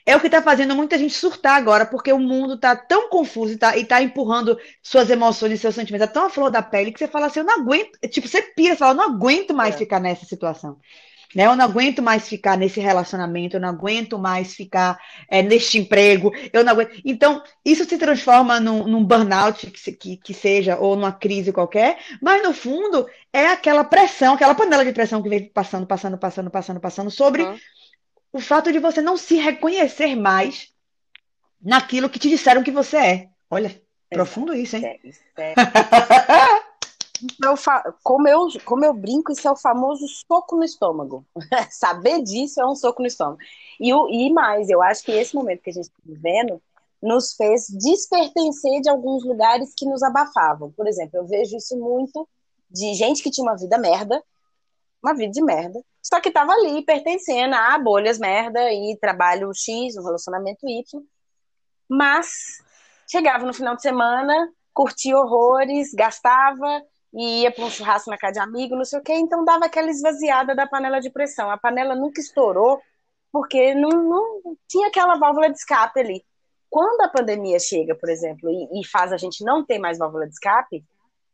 é 0.07 0.15
o 0.15 0.21
que 0.21 0.27
está 0.27 0.41
fazendo 0.41 0.73
muita 0.73 0.97
gente 0.97 1.13
surtar 1.13 1.57
agora, 1.57 1.85
porque 1.85 2.13
o 2.13 2.17
mundo 2.17 2.53
está 2.53 2.73
tão 2.73 3.09
confuso 3.09 3.51
e 3.51 3.55
está 3.55 3.73
tá 3.85 4.01
empurrando 4.01 4.57
suas 4.81 5.09
emoções 5.09 5.51
e 5.51 5.57
seus 5.57 5.75
sentimentos. 5.75 6.07
É 6.07 6.11
tão 6.11 6.27
a 6.27 6.29
flor 6.29 6.49
da 6.49 6.61
pele 6.61 6.93
que 6.93 6.97
você 6.97 7.09
fala 7.09 7.25
assim, 7.25 7.41
eu 7.41 7.45
não 7.45 7.59
aguento. 7.59 7.99
Tipo, 8.09 8.25
você 8.25 8.41
pira, 8.41 8.73
você 8.73 8.79
fala, 8.79 8.93
eu 8.93 8.95
não 8.95 9.03
aguento 9.03 9.53
mais 9.53 9.75
é. 9.75 9.77
ficar 9.79 9.99
nessa 9.99 10.25
situação. 10.25 10.77
Né? 11.35 11.45
Eu 11.45 11.57
não 11.57 11.65
aguento 11.65 12.01
mais 12.01 12.25
ficar 12.25 12.57
nesse 12.57 12.79
relacionamento, 12.79 13.57
eu 13.57 13.59
não 13.59 13.67
aguento 13.67 14.17
mais 14.17 14.55
ficar 14.55 14.97
é, 15.29 15.41
neste 15.41 15.77
emprego, 15.77 16.31
eu 16.53 16.63
não 16.63 16.71
aguento. 16.71 17.01
Então, 17.03 17.43
isso 17.65 17.83
se 17.83 17.97
transforma 17.97 18.61
num, 18.61 18.87
num 18.87 19.03
burnout 19.03 19.69
que, 19.69 19.91
que, 19.91 20.15
que, 20.15 20.33
seja, 20.33 20.77
ou 20.77 20.95
numa 20.95 21.11
crise 21.11 21.51
qualquer, 21.51 21.97
mas 22.21 22.41
no 22.41 22.53
fundo 22.53 23.05
é 23.33 23.47
aquela 23.47 23.83
pressão, 23.83 24.35
aquela 24.35 24.55
panela 24.55 24.85
de 24.85 24.93
pressão 24.93 25.21
que 25.21 25.27
vem 25.27 25.49
passando, 25.49 25.85
passando, 25.85 26.17
passando, 26.17 26.49
passando, 26.49 26.79
passando 26.79 27.11
sobre. 27.11 27.43
Uhum 27.43 27.57
o 28.31 28.39
fato 28.39 28.71
de 28.71 28.79
você 28.79 29.01
não 29.01 29.17
se 29.17 29.35
reconhecer 29.35 30.15
mais 30.15 30.73
naquilo 31.61 32.09
que 32.09 32.19
te 32.19 32.29
disseram 32.29 32.63
que 32.63 32.71
você 32.71 32.97
é. 32.97 33.29
Olha, 33.49 33.81
é, 34.09 34.15
profundo 34.15 34.53
isso, 34.53 34.75
hein? 34.75 34.85
É, 34.85 35.07
isso 35.07 35.21
é. 35.37 35.53
Então, 37.23 37.55
como, 38.03 38.27
eu, 38.27 38.47
como 38.63 38.85
eu 38.85 38.93
brinco, 38.93 39.31
isso 39.31 39.47
é 39.47 39.51
o 39.51 39.55
famoso 39.55 40.05
soco 40.07 40.55
no 40.55 40.63
estômago. 40.63 41.25
Saber 41.71 42.21
disso 42.21 42.61
é 42.61 42.65
um 42.65 42.75
soco 42.75 43.01
no 43.01 43.07
estômago. 43.07 43.39
E, 43.79 43.89
e 43.91 44.31
mais, 44.31 44.69
eu 44.69 44.81
acho 44.81 45.03
que 45.03 45.11
esse 45.11 45.35
momento 45.35 45.61
que 45.61 45.69
a 45.69 45.73
gente 45.73 45.85
está 45.85 45.97
vivendo 46.05 46.61
nos 47.01 47.33
fez 47.33 47.67
despertencer 47.69 48.81
de 48.81 48.89
alguns 48.89 49.23
lugares 49.23 49.73
que 49.75 49.85
nos 49.85 50.01
abafavam. 50.03 50.71
Por 50.71 50.87
exemplo, 50.87 51.17
eu 51.17 51.25
vejo 51.25 51.55
isso 51.55 51.77
muito 51.77 52.27
de 52.69 52.93
gente 52.93 53.21
que 53.21 53.31
tinha 53.31 53.45
uma 53.45 53.57
vida 53.57 53.77
merda, 53.77 54.21
uma 55.01 55.13
vida 55.13 55.31
de 55.31 55.41
merda, 55.41 55.79
só 56.07 56.21
que 56.21 56.31
tava 56.31 56.53
ali 56.53 56.85
pertencendo 56.85 57.53
a 57.53 57.77
bolhas 57.77 58.17
merda 58.17 58.71
e 58.71 58.97
trabalho 58.97 59.51
X, 59.53 59.97
um 59.97 60.03
relacionamento 60.03 60.65
Y. 60.65 61.01
Mas 61.89 62.63
chegava 63.09 63.45
no 63.45 63.53
final 63.53 63.75
de 63.75 63.81
semana, 63.81 64.49
curtia 64.73 65.17
horrores, 65.17 65.93
gastava 65.93 66.81
e 67.13 67.41
ia 67.41 67.51
para 67.51 67.65
um 67.65 67.69
churrasco 67.69 68.09
na 68.09 68.17
casa 68.17 68.33
de 68.33 68.39
amigo, 68.39 68.75
não 68.75 68.85
sei 68.85 68.99
o 68.99 69.03
quê, 69.03 69.13
então 69.15 69.43
dava 69.43 69.65
aquela 69.65 69.89
esvaziada 69.89 70.55
da 70.55 70.65
panela 70.65 71.01
de 71.01 71.09
pressão. 71.09 71.51
A 71.51 71.57
panela 71.57 71.93
nunca 71.93 72.21
estourou 72.21 72.81
porque 73.29 73.75
não, 73.75 73.89
não 73.89 74.57
tinha 74.65 74.87
aquela 74.87 75.17
válvula 75.17 75.49
de 75.49 75.57
escape 75.57 75.99
ali. 75.99 76.25
Quando 76.69 77.01
a 77.01 77.09
pandemia 77.09 77.59
chega, 77.59 77.95
por 77.95 78.07
exemplo, 78.07 78.49
e, 78.49 78.79
e 78.79 78.87
faz 78.87 79.11
a 79.11 79.17
gente 79.17 79.43
não 79.43 79.65
ter 79.65 79.77
mais 79.77 79.97
válvula 79.97 80.25
de 80.25 80.33
escape, 80.33 80.85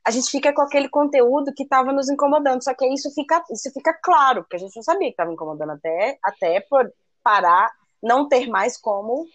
a 0.06 0.12
gente 0.12 0.30
fica 0.30 0.54
com 0.54 0.62
aquele 0.62 0.90
conteúdo 0.90 1.54
que 1.54 1.64
estava 1.64 1.94
nos 1.94 2.10
incomodando. 2.10 2.64
Só 2.64 2.74
que 2.74 2.86
isso 2.88 3.10
fica, 3.14 3.42
isso 3.50 3.72
fica 3.72 3.94
claro, 3.94 4.44
porque 4.44 4.58
a 4.58 4.60
gente 4.60 4.76
não 4.76 4.84
sabia 4.84 5.08
que 5.08 5.14
estava 5.14 5.32
incomodando 5.32 5.72
até, 5.72 6.18
até 6.22 6.60
por 6.62 6.92
parar, 7.24 7.72
não 8.02 8.28
ter 8.28 8.48
mais 8.48 8.78
como 8.78 9.26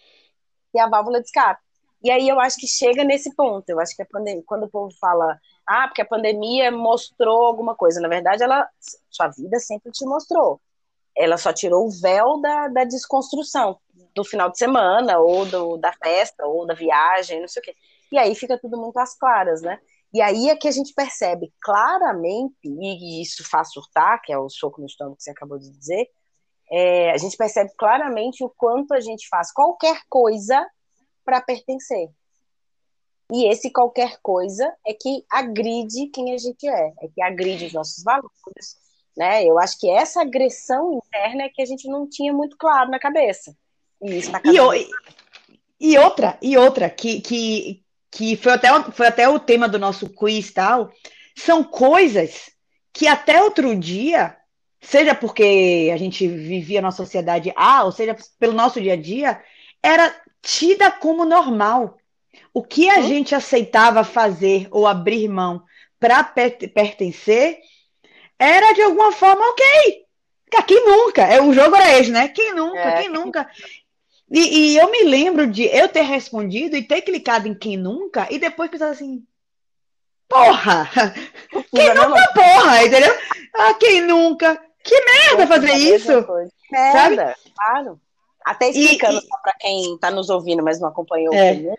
ter 0.71 0.79
a 0.79 0.87
válvula 0.87 1.19
de 1.19 1.25
escape. 1.25 1.61
E 2.03 2.11
aí 2.11 2.29
eu 2.29 2.39
acho 2.39 2.57
que 2.57 2.67
chega 2.67 3.03
nesse 3.03 3.35
ponto. 3.35 3.67
Eu 3.67 3.79
acho 3.79 3.95
que 3.95 4.05
pandemia, 4.05 4.43
quando 4.45 4.63
o 4.63 4.69
povo 4.69 4.93
fala, 5.01 5.39
ah, 5.65 5.87
porque 5.87 6.01
a 6.01 6.05
pandemia 6.05 6.71
mostrou 6.71 7.45
alguma 7.45 7.75
coisa, 7.75 7.99
na 7.99 8.07
verdade, 8.07 8.43
ela, 8.43 8.67
sua 9.09 9.27
vida 9.29 9.59
sempre 9.59 9.91
te 9.91 10.05
mostrou. 10.05 10.61
Ela 11.17 11.37
só 11.37 11.51
tirou 11.51 11.87
o 11.87 11.91
véu 11.91 12.39
da, 12.39 12.67
da 12.67 12.83
desconstrução 12.83 13.79
do 14.15 14.23
final 14.23 14.49
de 14.49 14.57
semana, 14.57 15.19
ou 15.19 15.45
do, 15.45 15.77
da 15.77 15.91
festa, 15.93 16.45
ou 16.45 16.65
da 16.65 16.73
viagem, 16.73 17.41
não 17.41 17.47
sei 17.47 17.61
o 17.61 17.63
quê. 17.63 17.75
E 18.11 18.17
aí 18.17 18.33
fica 18.35 18.57
tudo 18.57 18.77
muito 18.77 18.97
às 18.97 19.17
claras, 19.17 19.61
né? 19.61 19.79
E 20.13 20.21
aí 20.21 20.49
é 20.49 20.55
que 20.55 20.67
a 20.67 20.71
gente 20.71 20.93
percebe 20.93 21.53
claramente, 21.61 22.55
e 22.63 23.21
isso 23.21 23.47
faz 23.47 23.71
surtar, 23.71 24.21
que 24.21 24.33
é 24.33 24.37
o 24.37 24.49
soco 24.49 24.81
no 24.81 24.87
estômago 24.87 25.17
que 25.17 25.23
você 25.23 25.31
acabou 25.31 25.59
de 25.59 25.69
dizer, 25.69 26.09
é, 26.71 27.11
a 27.11 27.17
gente 27.17 27.37
percebe 27.37 27.71
claramente 27.77 28.43
o 28.43 28.49
quanto 28.49 28.93
a 28.93 28.99
gente 28.99 29.27
faz 29.27 29.51
qualquer 29.51 30.01
coisa 30.09 30.67
para 31.23 31.41
pertencer. 31.41 32.09
E 33.31 33.47
esse 33.47 33.71
qualquer 33.71 34.17
coisa 34.23 34.75
é 34.85 34.93
que 34.93 35.23
agride 35.31 36.07
quem 36.07 36.33
a 36.33 36.37
gente 36.37 36.67
é, 36.67 36.93
é 37.01 37.07
que 37.13 37.21
agride 37.21 37.65
os 37.65 37.73
nossos 37.73 38.03
valores, 38.03 38.77
né? 39.15 39.45
Eu 39.45 39.59
acho 39.59 39.79
que 39.79 39.89
essa 39.89 40.21
agressão 40.21 40.93
interna 40.93 41.43
é 41.43 41.49
que 41.49 41.61
a 41.61 41.65
gente 41.65 41.87
não 41.87 42.09
tinha 42.09 42.33
muito 42.33 42.57
claro 42.57 42.89
na 42.89 42.99
cabeça. 42.99 43.55
E, 44.01 44.17
isso 44.17 44.31
tá 44.31 44.41
e, 44.43 44.57
e 45.79 45.97
outra, 45.99 46.37
e 46.41 46.57
outra, 46.57 46.89
que, 46.89 47.21
que, 47.21 47.83
que 48.11 48.35
foi, 48.35 48.53
até, 48.53 48.69
foi 48.91 49.07
até 49.07 49.29
o 49.29 49.39
tema 49.39 49.67
do 49.67 49.79
nosso 49.79 50.09
quiz 50.09 50.51
tal, 50.51 50.91
são 51.35 51.63
coisas 51.63 52.49
que 52.93 53.07
até 53.07 53.41
outro 53.41 53.75
dia, 53.75 54.35
seja 54.81 55.13
porque 55.13 55.89
a 55.93 55.97
gente 55.97 56.27
vivia 56.27 56.81
numa 56.81 56.91
sociedade 56.91 57.53
A, 57.55 57.83
ou 57.83 57.91
seja 57.91 58.15
pelo 58.39 58.53
nosso 58.53 58.81
dia 58.81 58.93
a 58.93 58.97
dia, 58.97 59.41
era 59.81 60.13
tida 60.41 60.91
como 60.91 61.25
normal. 61.25 61.97
O 62.53 62.63
que 62.63 62.89
a 62.89 63.01
gente 63.01 63.35
aceitava 63.35 64.03
fazer 64.03 64.67
ou 64.71 64.87
abrir 64.87 65.27
mão 65.27 65.63
para 65.99 66.23
pertencer 66.23 67.59
era 68.37 68.73
de 68.73 68.81
alguma 68.81 69.11
forma 69.11 69.45
ok. 69.49 70.05
Quem 70.65 70.85
nunca? 70.85 71.23
É, 71.23 71.41
o 71.41 71.53
jogo 71.53 71.75
era 71.75 71.99
esse, 71.99 72.11
né? 72.11 72.27
Quem 72.29 72.53
nunca? 72.55 72.79
É. 72.79 73.01
Quem 73.01 73.09
nunca? 73.09 73.49
E, 74.31 74.73
e, 74.73 74.77
eu 74.77 74.91
me 74.91 75.03
lembro 75.03 75.47
de 75.47 75.63
eu 75.65 75.87
ter 75.89 76.01
respondido 76.01 76.75
e 76.75 76.83
ter 76.83 77.01
clicado 77.01 77.47
em 77.47 77.53
quem 77.53 77.75
nunca 77.75 78.27
e 78.29 78.37
depois 78.37 78.69
pensar 78.69 78.89
assim: 78.89 79.23
porra! 80.27 80.89
Quem 81.73 81.93
nunca, 81.93 82.33
porra? 82.33 82.85
Entendeu? 82.85 83.13
Ah, 83.55 83.73
quem 83.73 84.01
nunca? 84.01 84.61
Que 84.83 84.95
merda 85.05 85.47
fazer 85.47 85.73
isso! 85.73 86.25
Merda, 86.71 87.35
claro. 87.55 87.99
Até 88.45 88.69
explicando 88.69 89.17
e, 89.17 89.21
só 89.21 89.37
para 89.41 89.53
quem 89.59 89.95
está 89.95 90.11
nos 90.11 90.29
ouvindo, 90.29 90.63
mas 90.63 90.79
não 90.79 90.89
acompanhou 90.89 91.33
é. 91.33 91.53
o 91.53 91.77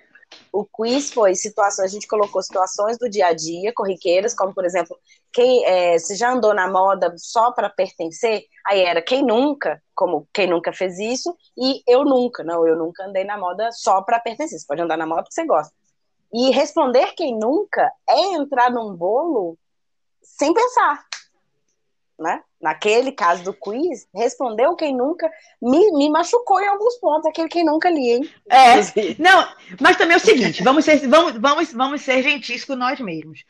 o 0.52 0.64
quiz 0.64 1.12
foi 1.12 1.34
situações, 1.34 1.90
a 1.90 1.92
gente 1.92 2.06
colocou 2.06 2.42
situações 2.42 2.98
do 2.98 3.08
dia 3.08 3.28
a 3.28 3.32
dia, 3.32 3.72
corriqueiras, 3.74 4.34
como 4.34 4.54
por 4.54 4.64
exemplo, 4.64 4.96
quem 5.32 5.64
é, 5.64 5.98
você 5.98 6.14
já 6.14 6.32
andou 6.32 6.52
na 6.54 6.70
moda 6.70 7.14
só 7.16 7.52
para 7.52 7.68
pertencer? 7.70 8.44
Aí 8.66 8.80
era 8.80 9.00
quem 9.00 9.24
nunca, 9.24 9.82
como 9.94 10.28
quem 10.32 10.48
nunca 10.48 10.72
fez 10.72 10.98
isso, 10.98 11.36
e 11.56 11.82
eu 11.86 12.04
nunca, 12.04 12.42
não, 12.42 12.66
eu 12.66 12.76
nunca 12.76 13.04
andei 13.04 13.24
na 13.24 13.38
moda 13.38 13.70
só 13.72 14.02
para 14.02 14.20
pertencer. 14.20 14.58
Você 14.58 14.66
pode 14.66 14.82
andar 14.82 14.96
na 14.96 15.06
moda 15.06 15.22
porque 15.22 15.34
você 15.34 15.46
gosta. 15.46 15.74
E 16.32 16.50
responder 16.50 17.14
quem 17.14 17.38
nunca 17.38 17.90
é 18.08 18.34
entrar 18.34 18.70
num 18.70 18.94
bolo 18.94 19.58
sem 20.22 20.54
pensar 20.54 21.04
né? 22.20 22.42
Naquele 22.60 23.10
caso 23.10 23.42
do 23.42 23.54
quiz, 23.54 24.06
respondeu 24.14 24.76
quem 24.76 24.94
nunca 24.94 25.30
me, 25.60 25.90
me 25.92 26.10
machucou 26.10 26.60
em 26.60 26.68
alguns 26.68 26.96
pontos, 26.96 27.26
aquele 27.26 27.48
quem 27.48 27.64
nunca 27.64 27.88
li, 27.88 28.10
hein? 28.10 28.30
É, 28.50 28.76
não, 29.18 29.48
mas 29.80 29.96
também 29.96 30.14
é 30.14 30.18
o 30.18 30.20
seguinte, 30.20 30.62
vamos 30.62 30.84
ser, 30.84 31.08
vamos, 31.08 31.32
vamos, 31.40 31.72
vamos 31.72 32.02
ser 32.02 32.22
gentis 32.22 32.64
com 32.64 32.76
nós 32.76 33.00
mesmos. 33.00 33.44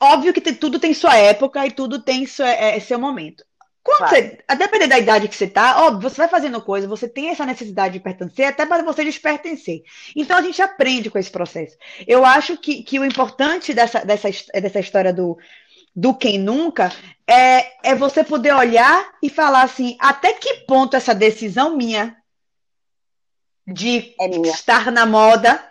Óbvio 0.00 0.32
que 0.32 0.40
tem, 0.40 0.54
tudo 0.54 0.80
tem 0.80 0.94
sua 0.94 1.16
época 1.16 1.64
e 1.66 1.70
tudo 1.70 2.02
tem 2.02 2.26
sua, 2.26 2.48
é, 2.48 2.80
seu 2.80 2.98
momento. 2.98 3.44
Quando 3.82 3.98
claro. 3.98 4.14
você, 4.14 4.38
a 4.46 4.54
depender 4.54 4.86
da 4.86 4.98
idade 4.98 5.26
que 5.26 5.34
você 5.34 5.48
tá, 5.48 5.84
óbvio, 5.84 6.08
você 6.08 6.16
vai 6.16 6.28
fazendo 6.28 6.60
coisa, 6.60 6.86
você 6.86 7.08
tem 7.08 7.30
essa 7.30 7.44
necessidade 7.44 7.94
de 7.94 8.00
pertencer, 8.00 8.46
até 8.46 8.64
para 8.64 8.84
você 8.84 9.04
despertencer. 9.04 9.82
Então 10.14 10.38
a 10.38 10.42
gente 10.42 10.62
aprende 10.62 11.10
com 11.10 11.18
esse 11.18 11.30
processo. 11.30 11.76
Eu 12.06 12.24
acho 12.24 12.56
que, 12.56 12.84
que 12.84 13.00
o 13.00 13.04
importante 13.04 13.74
dessa, 13.74 14.04
dessa, 14.04 14.28
dessa 14.54 14.78
história 14.78 15.12
do, 15.12 15.36
do 15.94 16.14
quem 16.14 16.38
nunca, 16.38 16.92
é, 17.26 17.90
é 17.90 17.94
você 17.94 18.24
poder 18.24 18.54
olhar 18.54 19.12
e 19.22 19.28
falar 19.28 19.62
assim, 19.62 19.96
até 20.00 20.32
que 20.32 20.54
ponto 20.66 20.96
essa 20.96 21.14
decisão 21.14 21.76
minha 21.76 22.16
de 23.66 24.14
é 24.18 24.28
minha. 24.28 24.52
estar 24.52 24.90
na 24.90 25.06
moda, 25.06 25.62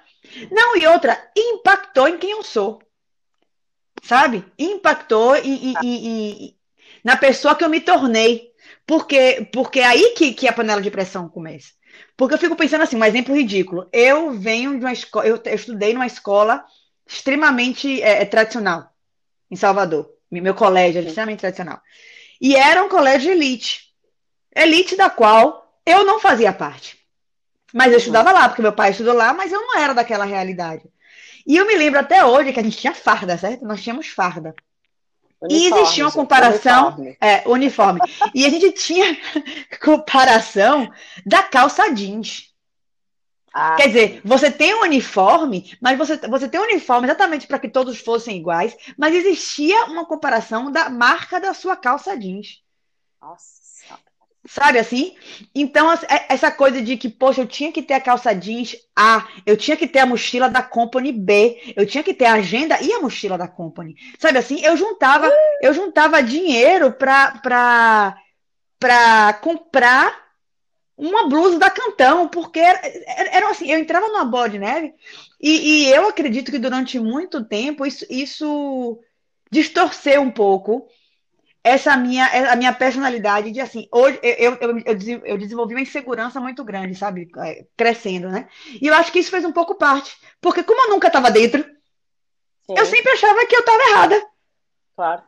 não, 0.51 0.77
e 0.77 0.87
outra, 0.87 1.17
impactou 1.35 2.07
em 2.07 2.17
quem 2.17 2.31
eu 2.31 2.43
sou. 2.43 2.81
Sabe? 4.03 4.45
Impactou 4.57 5.35
em, 5.35 6.55
na 7.03 7.17
pessoa 7.17 7.55
que 7.55 7.63
eu 7.63 7.69
me 7.69 7.81
tornei. 7.81 8.49
Porque, 8.85 9.47
porque 9.53 9.79
é 9.79 9.85
aí 9.85 10.13
que, 10.17 10.33
que 10.33 10.47
a 10.47 10.53
panela 10.53 10.81
de 10.81 10.89
pressão 10.89 11.29
começa. 11.29 11.71
Porque 12.17 12.33
eu 12.33 12.39
fico 12.39 12.55
pensando 12.55 12.81
assim, 12.81 12.95
um 12.95 13.05
exemplo 13.05 13.35
ridículo. 13.35 13.87
Eu 13.91 14.31
venho 14.31 14.77
de 14.77 14.85
uma 14.85 14.93
escola, 14.93 15.27
eu, 15.27 15.41
eu 15.43 15.55
estudei 15.55 15.93
numa 15.93 16.07
escola 16.07 16.63
extremamente 17.05 18.01
é, 18.01 18.25
tradicional 18.25 18.90
em 19.51 19.55
Salvador. 19.55 20.09
Meu 20.31 20.55
colégio 20.55 21.01
é 21.01 21.03
extremamente 21.03 21.41
tradicional. 21.41 21.81
E 22.39 22.55
era 22.55 22.81
um 22.83 22.89
colégio 22.89 23.31
elite. 23.31 23.91
Elite 24.55 24.95
da 24.95 25.09
qual 25.09 25.77
eu 25.85 26.05
não 26.05 26.19
fazia 26.19 26.53
parte. 26.53 26.97
Mas 27.73 27.87
eu 27.87 27.93
uhum. 27.93 27.97
estudava 27.97 28.31
lá, 28.31 28.47
porque 28.47 28.61
meu 28.61 28.73
pai 28.73 28.91
estudou 28.91 29.13
lá, 29.13 29.33
mas 29.33 29.51
eu 29.51 29.59
não 29.59 29.77
era 29.77 29.93
daquela 29.93 30.25
realidade. 30.25 30.83
E 31.45 31.57
eu 31.57 31.65
me 31.65 31.75
lembro 31.75 31.99
até 31.99 32.23
hoje 32.25 32.53
que 32.53 32.59
a 32.59 32.63
gente 32.63 32.77
tinha 32.77 32.93
farda, 32.93 33.37
certo? 33.37 33.65
Nós 33.65 33.81
tínhamos 33.81 34.07
farda. 34.07 34.55
Uniforme, 35.41 35.65
e 35.65 35.81
existia 35.81 36.05
uma 36.05 36.11
comparação. 36.11 36.87
Uniforme. 36.87 37.17
É, 37.19 37.43
uniforme. 37.47 37.99
e 38.33 38.45
a 38.45 38.49
gente 38.49 38.71
tinha 38.73 39.17
comparação 39.81 40.89
da 41.25 41.41
calça 41.41 41.91
jeans. 41.91 42.50
Ah, 43.53 43.75
Quer 43.75 43.87
dizer, 43.87 44.21
você 44.23 44.49
tem 44.49 44.73
um 44.75 44.83
uniforme, 44.83 45.77
mas 45.81 45.97
você, 45.97 46.17
você 46.17 46.47
tem 46.47 46.59
um 46.59 46.63
uniforme 46.63 47.07
exatamente 47.07 47.47
para 47.47 47.59
que 47.59 47.67
todos 47.67 47.99
fossem 47.99 48.37
iguais, 48.37 48.75
mas 48.97 49.13
existia 49.13 49.85
uma 49.85 50.05
comparação 50.05 50.71
da 50.71 50.89
marca 50.89 51.39
da 51.39 51.53
sua 51.53 51.75
calça 51.75 52.17
jeans. 52.17 52.61
Nossa. 53.21 53.61
Sabe 54.47 54.79
assim? 54.79 55.15
Então, 55.53 55.91
é, 55.93 56.25
essa 56.27 56.49
coisa 56.49 56.81
de 56.81 56.97
que, 56.97 57.07
poxa, 57.07 57.41
eu 57.41 57.47
tinha 57.47 57.71
que 57.71 57.83
ter 57.83 57.93
a 57.93 58.01
calça 58.01 58.33
jeans 58.33 58.75
A, 58.95 59.27
eu 59.45 59.55
tinha 59.55 59.77
que 59.77 59.87
ter 59.87 59.99
a 59.99 60.05
mochila 60.05 60.49
da 60.49 60.63
Company 60.63 61.11
B, 61.11 61.73
eu 61.75 61.85
tinha 61.85 62.03
que 62.03 62.13
ter 62.13 62.25
a 62.25 62.33
agenda 62.33 62.81
e 62.81 62.91
a 62.91 62.99
mochila 62.99 63.37
da 63.37 63.47
Company. 63.47 63.95
Sabe 64.17 64.39
assim? 64.39 64.59
Eu 64.63 64.75
juntava, 64.75 65.31
eu 65.61 65.73
juntava 65.73 66.23
dinheiro 66.23 66.91
para 66.91 68.17
para 68.79 69.33
comprar 69.43 70.30
uma 71.01 71.27
blusa 71.27 71.57
da 71.57 71.69
Cantão, 71.69 72.27
porque 72.27 72.59
era, 72.59 72.79
era 73.31 73.49
assim, 73.49 73.71
eu 73.71 73.79
entrava 73.79 74.07
numa 74.07 74.23
bola 74.23 74.49
de 74.49 74.59
neve 74.59 74.93
e, 75.39 75.87
e, 75.87 75.89
eu 75.89 76.07
acredito 76.07 76.51
que 76.51 76.59
durante 76.59 76.99
muito 76.99 77.43
tempo 77.43 77.85
isso, 77.85 78.05
isso 78.07 78.99
distorceu 79.51 80.21
um 80.21 80.29
pouco 80.29 80.87
essa 81.63 81.97
minha 81.97 82.25
a 82.51 82.55
minha 82.55 82.73
personalidade 82.73 83.51
de 83.51 83.59
assim 83.59 83.87
hoje 83.91 84.19
eu, 84.23 84.57
eu, 84.61 84.79
eu, 84.85 85.21
eu 85.25 85.37
desenvolvi 85.37 85.75
uma 85.75 85.81
insegurança 85.81 86.39
muito 86.39 86.63
grande 86.63 86.95
sabe 86.95 87.29
é, 87.37 87.65
crescendo 87.77 88.29
né? 88.29 88.47
E 88.81 88.87
eu 88.87 88.95
acho 88.95 89.11
que 89.11 89.19
isso 89.19 89.29
fez 89.29 89.45
um 89.45 89.51
pouco 89.51 89.75
parte 89.75 90.15
porque 90.39 90.63
como 90.63 90.81
eu 90.85 90.89
nunca 90.89 91.07
estava 91.07 91.29
dentro 91.29 91.63
Sim. 92.65 92.75
eu 92.77 92.85
sempre 92.85 93.11
achava 93.11 93.45
que 93.45 93.55
eu 93.55 93.59
estava 93.59 93.83
errada. 93.89 94.27
Claro. 94.95 95.23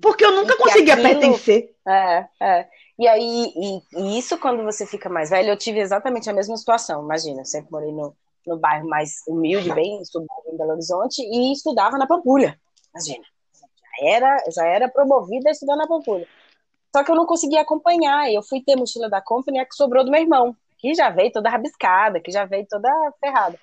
Porque 0.00 0.24
eu 0.24 0.30
nunca 0.30 0.56
conseguia 0.56 0.94
aquilo, 0.94 1.08
pertencer. 1.08 1.74
É, 1.86 2.28
é. 2.40 2.68
E 2.98 3.06
aí, 3.06 3.52
e, 3.54 3.82
e, 3.92 4.18
isso 4.18 4.38
quando 4.38 4.62
você 4.64 4.86
fica 4.86 5.08
mais 5.08 5.30
velho, 5.30 5.50
eu 5.50 5.56
tive 5.56 5.80
exatamente 5.80 6.30
a 6.30 6.32
mesma 6.32 6.56
situação. 6.56 7.02
Imagina, 7.02 7.42
eu 7.42 7.44
sempre 7.44 7.70
morei 7.70 7.92
no, 7.92 8.16
no 8.46 8.56
bairro 8.56 8.88
mais 8.88 9.22
humilde, 9.26 9.72
bem 9.74 10.02
subúrbio 10.04 10.52
em 10.52 10.56
Belo 10.56 10.72
Horizonte, 10.72 11.22
e 11.22 11.52
estudava 11.52 11.98
na 11.98 12.06
Pampulha. 12.06 12.58
Imagina. 12.94 13.24
Já 13.54 14.08
era, 14.08 14.44
já 14.50 14.66
era 14.66 14.88
promovida 14.88 15.50
a 15.50 15.52
estudar 15.52 15.76
na 15.76 15.86
Pampulha. 15.86 16.26
Só 16.94 17.04
que 17.04 17.10
eu 17.10 17.16
não 17.16 17.26
conseguia 17.26 17.60
acompanhar. 17.60 18.32
Eu 18.32 18.42
fui 18.42 18.62
ter 18.62 18.76
mochila 18.76 19.10
da 19.10 19.20
Company, 19.20 19.58
a 19.58 19.66
que 19.66 19.74
sobrou 19.74 20.02
do 20.02 20.10
meu 20.10 20.20
irmão, 20.20 20.56
que 20.78 20.94
já 20.94 21.10
veio 21.10 21.30
toda 21.30 21.50
rabiscada, 21.50 22.20
que 22.20 22.30
já 22.30 22.46
veio 22.46 22.66
toda 22.66 22.90
ferrada. 23.20 23.58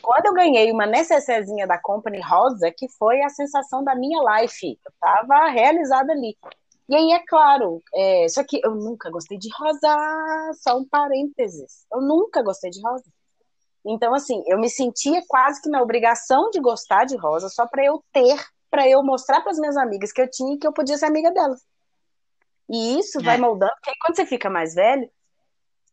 Quando 0.00 0.26
eu 0.26 0.32
ganhei 0.32 0.72
uma 0.72 0.86
necessezinha 0.86 1.66
da 1.66 1.78
Company 1.78 2.20
rosa, 2.20 2.70
que 2.70 2.88
foi 2.88 3.22
a 3.22 3.28
sensação 3.28 3.84
da 3.84 3.94
minha 3.94 4.18
life. 4.40 4.78
Eu 4.84 4.92
tava 4.98 5.48
realizada 5.48 6.12
ali. 6.12 6.36
E 6.88 6.96
aí, 6.96 7.12
é 7.12 7.18
claro, 7.26 7.82
é, 7.94 8.26
só 8.28 8.42
que 8.42 8.60
eu 8.64 8.74
nunca 8.74 9.10
gostei 9.10 9.36
de 9.38 9.48
rosa, 9.58 10.52
só 10.62 10.78
um 10.78 10.88
parênteses. 10.88 11.86
Eu 11.92 12.00
nunca 12.00 12.42
gostei 12.42 12.70
de 12.70 12.80
rosa. 12.80 13.04
Então, 13.84 14.14
assim, 14.14 14.42
eu 14.46 14.58
me 14.58 14.68
sentia 14.68 15.22
quase 15.28 15.60
que 15.60 15.68
na 15.68 15.82
obrigação 15.82 16.50
de 16.50 16.60
gostar 16.60 17.04
de 17.04 17.16
rosa 17.16 17.48
só 17.48 17.66
para 17.66 17.84
eu 17.84 18.02
ter, 18.12 18.42
para 18.70 18.88
eu 18.88 19.02
mostrar 19.02 19.40
para 19.42 19.52
as 19.52 19.58
minhas 19.58 19.76
amigas 19.76 20.12
que 20.12 20.20
eu 20.20 20.30
tinha 20.30 20.54
e 20.54 20.58
que 20.58 20.66
eu 20.66 20.72
podia 20.72 20.96
ser 20.96 21.06
amiga 21.06 21.30
delas. 21.30 21.60
E 22.68 22.98
isso 22.98 23.20
é. 23.20 23.22
vai 23.22 23.38
moldando, 23.38 23.72
porque 23.76 23.90
aí 23.90 23.96
quando 24.00 24.16
você 24.16 24.26
fica 24.26 24.50
mais 24.50 24.74
velho, 24.74 25.10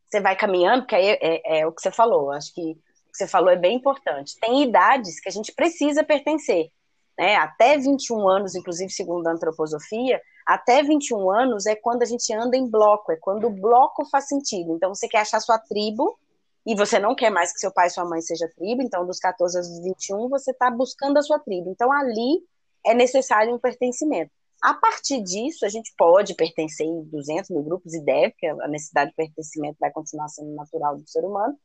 você 0.09 0.19
vai 0.19 0.35
caminhando, 0.35 0.83
porque 0.83 0.95
aí 0.95 1.07
é, 1.07 1.19
é, 1.21 1.59
é 1.59 1.67
o 1.67 1.71
que 1.71 1.81
você 1.81 1.91
falou. 1.91 2.31
Acho 2.31 2.53
que 2.53 2.61
o 2.61 3.11
que 3.11 3.17
você 3.17 3.27
falou 3.27 3.49
é 3.49 3.55
bem 3.55 3.77
importante. 3.77 4.37
Tem 4.39 4.63
idades 4.63 5.19
que 5.19 5.29
a 5.29 5.31
gente 5.31 5.53
precisa 5.53 6.03
pertencer. 6.03 6.69
Né? 7.17 7.35
Até 7.35 7.77
21 7.77 8.27
anos, 8.27 8.55
inclusive, 8.55 8.91
segundo 8.91 9.27
a 9.27 9.31
antroposofia, 9.31 10.21
até 10.45 10.83
21 10.83 11.31
anos 11.31 11.65
é 11.65 11.75
quando 11.75 12.03
a 12.03 12.05
gente 12.05 12.33
anda 12.33 12.55
em 12.55 12.69
bloco, 12.69 13.11
é 13.11 13.15
quando 13.15 13.47
o 13.47 13.49
bloco 13.49 14.05
faz 14.05 14.27
sentido. 14.27 14.75
Então 14.75 14.93
você 14.93 15.07
quer 15.07 15.19
achar 15.19 15.39
sua 15.39 15.57
tribo, 15.57 16.17
e 16.65 16.75
você 16.75 16.97
não 16.97 17.13
quer 17.13 17.29
mais 17.29 17.53
que 17.53 17.59
seu 17.59 17.71
pai 17.71 17.87
e 17.87 17.91
sua 17.91 18.05
mãe 18.05 18.19
seja 18.21 18.49
tribo, 18.55 18.81
então 18.81 19.05
dos 19.05 19.19
14 19.19 19.57
aos 19.57 19.79
21 19.83 20.27
você 20.29 20.49
está 20.49 20.71
buscando 20.71 21.17
a 21.17 21.21
sua 21.21 21.37
tribo. 21.37 21.69
Então 21.69 21.91
ali 21.91 22.43
é 22.83 22.93
necessário 22.93 23.53
um 23.53 23.59
pertencimento. 23.59 24.31
A 24.63 24.73
partir 24.73 25.21
disso, 25.21 25.63
a 25.63 25.69
gente 25.69 25.93
pode 25.95 26.33
pertencer 26.33 26.87
em 26.87 27.03
200 27.03 27.51
mil 27.51 27.61
grupos 27.61 27.93
e 27.93 28.03
deve, 28.03 28.31
porque 28.31 28.47
a 28.47 28.67
necessidade 28.67 29.11
de 29.11 29.15
pertencimento 29.15 29.77
vai 29.79 29.91
continuar 29.91 30.27
sendo 30.29 30.55
natural 30.55 30.97
do 30.97 31.07
ser 31.07 31.23
humano, 31.23 31.55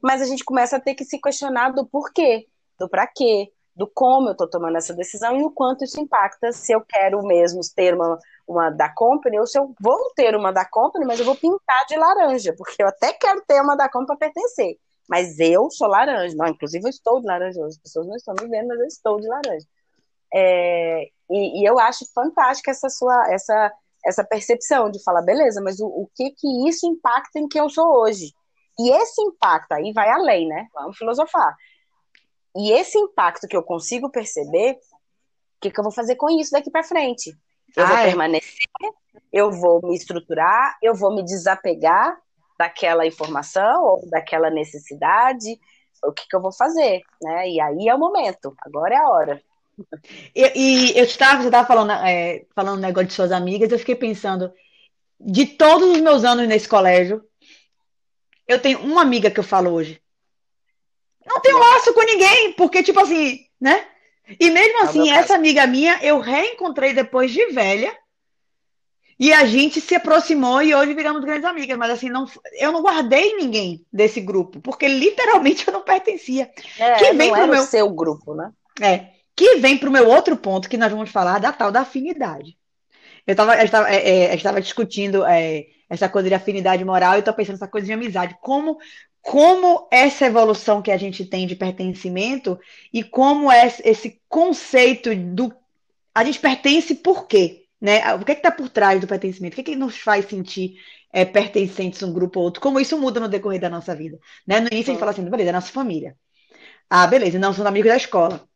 mas 0.00 0.22
a 0.22 0.26
gente 0.26 0.44
começa 0.44 0.76
a 0.76 0.80
ter 0.80 0.94
que 0.94 1.04
se 1.04 1.20
questionar 1.20 1.70
do 1.70 1.84
porquê, 1.84 2.46
do 2.78 2.88
para 2.88 3.06
quê, 3.06 3.50
do 3.76 3.86
como 3.86 4.28
eu 4.28 4.32
estou 4.32 4.48
tomando 4.48 4.78
essa 4.78 4.94
decisão 4.94 5.36
e 5.36 5.44
o 5.44 5.50
quanto 5.50 5.84
isso 5.84 6.00
impacta 6.00 6.50
se 6.50 6.72
eu 6.72 6.80
quero 6.80 7.22
mesmo 7.22 7.60
ter 7.74 7.94
uma, 7.94 8.18
uma 8.48 8.70
da 8.70 8.88
company 8.88 9.38
ou 9.38 9.46
se 9.46 9.58
eu 9.58 9.74
vou 9.78 10.12
ter 10.14 10.34
uma 10.34 10.50
da 10.50 10.64
company, 10.64 11.04
mas 11.04 11.20
eu 11.20 11.26
vou 11.26 11.36
pintar 11.36 11.84
de 11.86 11.94
laranja, 11.96 12.54
porque 12.56 12.82
eu 12.82 12.88
até 12.88 13.12
quero 13.12 13.42
ter 13.46 13.60
uma 13.60 13.76
da 13.76 13.88
company 13.88 14.18
para 14.18 14.30
pertencer. 14.30 14.78
Mas 15.08 15.38
eu 15.38 15.70
sou 15.70 15.88
laranja. 15.88 16.34
Não, 16.36 16.48
inclusive 16.48 16.84
eu 16.84 16.90
estou 16.90 17.20
de 17.20 17.26
laranja. 17.26 17.64
As 17.64 17.78
pessoas 17.78 18.06
não 18.06 18.16
estão 18.16 18.34
me 18.40 18.48
vendo, 18.48 18.68
mas 18.68 18.80
eu 18.80 18.86
estou 18.86 19.20
de 19.20 19.28
laranja. 19.28 19.66
É, 20.34 21.04
e, 21.30 21.60
e, 21.60 21.64
eu 21.64 21.78
acho 21.78 22.04
fantástica 22.12 22.70
essa 22.70 22.88
sua 22.88 23.32
essa, 23.32 23.72
essa 24.04 24.24
percepção 24.24 24.90
de 24.90 25.02
falar, 25.02 25.22
beleza, 25.22 25.60
mas 25.62 25.78
o, 25.80 25.86
o 25.86 26.10
que 26.14 26.30
que 26.30 26.68
isso 26.68 26.86
impacta 26.86 27.38
em 27.38 27.46
quem 27.46 27.60
eu 27.60 27.68
sou 27.68 27.86
hoje? 28.00 28.32
E 28.78 28.90
esse 28.90 29.22
impacto 29.22 29.72
aí 29.72 29.92
vai 29.92 30.10
além, 30.10 30.48
né? 30.48 30.66
Vamos 30.74 30.96
filosofar. 30.98 31.54
E 32.56 32.72
esse 32.72 32.98
impacto 32.98 33.46
que 33.46 33.56
eu 33.56 33.62
consigo 33.62 34.10
perceber, 34.10 34.72
o 34.72 35.60
que, 35.60 35.70
que 35.70 35.78
eu 35.78 35.84
vou 35.84 35.92
fazer 35.92 36.16
com 36.16 36.30
isso 36.30 36.52
daqui 36.52 36.70
para 36.70 36.82
frente? 36.82 37.36
Eu 37.76 37.84
ah, 37.84 37.86
vou 37.86 37.96
é? 37.98 38.04
permanecer, 38.04 38.66
eu 39.32 39.50
vou 39.50 39.80
me 39.82 39.94
estruturar, 39.94 40.76
eu 40.82 40.94
vou 40.94 41.14
me 41.14 41.22
desapegar 41.22 42.16
daquela 42.58 43.06
informação 43.06 43.84
ou 43.84 44.10
daquela 44.10 44.48
necessidade. 44.50 45.58
O 46.02 46.12
que, 46.12 46.26
que 46.28 46.36
eu 46.36 46.40
vou 46.40 46.52
fazer? 46.52 47.02
Né? 47.20 47.50
E 47.50 47.60
aí 47.60 47.88
é 47.88 47.94
o 47.94 47.98
momento, 47.98 48.54
agora 48.60 48.94
é 48.94 48.98
a 48.98 49.08
hora. 49.08 49.42
E, 50.34 50.52
e 50.54 50.98
eu 50.98 51.04
estava, 51.04 51.42
você 51.42 51.48
estava 51.48 51.66
falando, 51.66 51.92
é, 51.92 52.46
falando 52.54 52.80
negócio 52.80 53.08
de 53.08 53.14
suas 53.14 53.32
amigas, 53.32 53.70
eu 53.70 53.78
fiquei 53.78 53.94
pensando, 53.94 54.52
de 55.20 55.46
todos 55.46 55.90
os 55.90 56.00
meus 56.00 56.24
anos 56.24 56.48
nesse 56.48 56.68
colégio, 56.68 57.22
eu 58.46 58.60
tenho 58.60 58.80
uma 58.80 59.02
amiga 59.02 59.30
que 59.30 59.40
eu 59.40 59.44
falo 59.44 59.70
hoje. 59.70 60.00
Não 61.52 61.60
tenho 61.60 61.74
laço 61.74 61.94
com 61.94 62.02
ninguém, 62.02 62.52
porque, 62.52 62.82
tipo 62.82 63.00
assim, 63.00 63.40
né? 63.60 63.84
E 64.40 64.50
mesmo 64.50 64.82
assim, 64.82 65.10
essa 65.10 65.34
amiga 65.34 65.66
minha 65.66 65.98
eu 66.02 66.18
reencontrei 66.18 66.92
depois 66.92 67.30
de 67.30 67.46
velha. 67.46 67.96
E 69.18 69.32
a 69.32 69.46
gente 69.46 69.80
se 69.80 69.94
aproximou 69.94 70.60
e 70.60 70.74
hoje 70.74 70.92
viramos 70.92 71.24
grandes 71.24 71.44
amigas. 71.44 71.78
Mas 71.78 71.90
assim, 71.90 72.10
não, 72.10 72.26
eu 72.58 72.70
não 72.70 72.82
guardei 72.82 73.36
ninguém 73.36 73.84
desse 73.90 74.20
grupo, 74.20 74.60
porque 74.60 74.86
literalmente 74.86 75.66
eu 75.66 75.72
não 75.72 75.82
pertencia. 75.82 76.50
É, 76.78 76.94
que 76.94 77.12
vem 77.14 77.30
não 77.30 77.38
pro 77.38 77.48
meu 77.48 77.62
seu 77.62 77.88
grupo, 77.88 78.34
né? 78.34 78.50
É. 78.80 79.06
Que 79.34 79.56
vem 79.56 79.78
para 79.78 79.88
o 79.88 79.92
meu 79.92 80.08
outro 80.08 80.36
ponto 80.36 80.68
que 80.68 80.76
nós 80.76 80.90
vamos 80.90 81.10
falar 81.10 81.38
da 81.38 81.52
tal 81.52 81.70
da 81.70 81.80
afinidade. 81.80 82.58
Eu 83.26 83.32
estava 83.32 83.90
é, 83.90 84.34
é, 84.34 84.60
discutindo 84.60 85.24
é, 85.24 85.66
essa 85.88 86.08
coisa 86.08 86.28
de 86.28 86.34
afinidade 86.34 86.84
moral 86.84 87.16
e 87.16 87.18
estou 87.20 87.34
pensando 87.34 87.54
nessa 87.54 87.68
coisa 87.68 87.86
de 87.86 87.92
amizade. 87.92 88.36
Como 88.40 88.78
como 89.26 89.88
essa 89.90 90.26
evolução 90.26 90.80
que 90.80 90.92
a 90.92 90.96
gente 90.96 91.24
tem 91.24 91.48
de 91.48 91.56
pertencimento 91.56 92.56
e 92.92 93.02
como 93.02 93.50
é 93.50 93.66
esse 93.82 94.20
conceito 94.28 95.12
do 95.16 95.52
a 96.14 96.22
gente 96.22 96.38
pertence 96.38 96.94
por 96.94 97.26
quê? 97.26 97.64
Né? 97.80 98.14
O 98.14 98.24
que 98.24 98.30
é 98.30 98.34
está 98.36 98.52
por 98.52 98.68
trás 98.68 99.00
do 99.00 99.06
pertencimento? 99.08 99.52
O 99.52 99.56
que, 99.56 99.62
é 99.62 99.74
que 99.74 99.76
nos 99.76 99.98
faz 99.98 100.26
sentir 100.26 100.76
é, 101.12 101.24
pertencentes 101.24 102.04
um 102.04 102.12
grupo 102.12 102.38
ou 102.38 102.44
outro? 102.44 102.62
Como 102.62 102.78
isso 102.78 102.96
muda 102.96 103.18
no 103.18 103.26
decorrer 103.26 103.60
da 103.60 103.68
nossa 103.68 103.96
vida? 103.96 104.16
Né? 104.46 104.60
No 104.60 104.68
início 104.68 104.92
a 104.92 104.94
gente 104.94 105.00
fala 105.00 105.10
assim, 105.10 105.28
beleza, 105.28 105.50
é 105.50 105.52
nossa 105.52 105.72
família. 105.72 106.16
Ah, 106.88 107.08
beleza, 107.08 107.36
não 107.36 107.52
são 107.52 107.66
amigos 107.66 107.90
da 107.90 107.96
escola. 107.96 108.48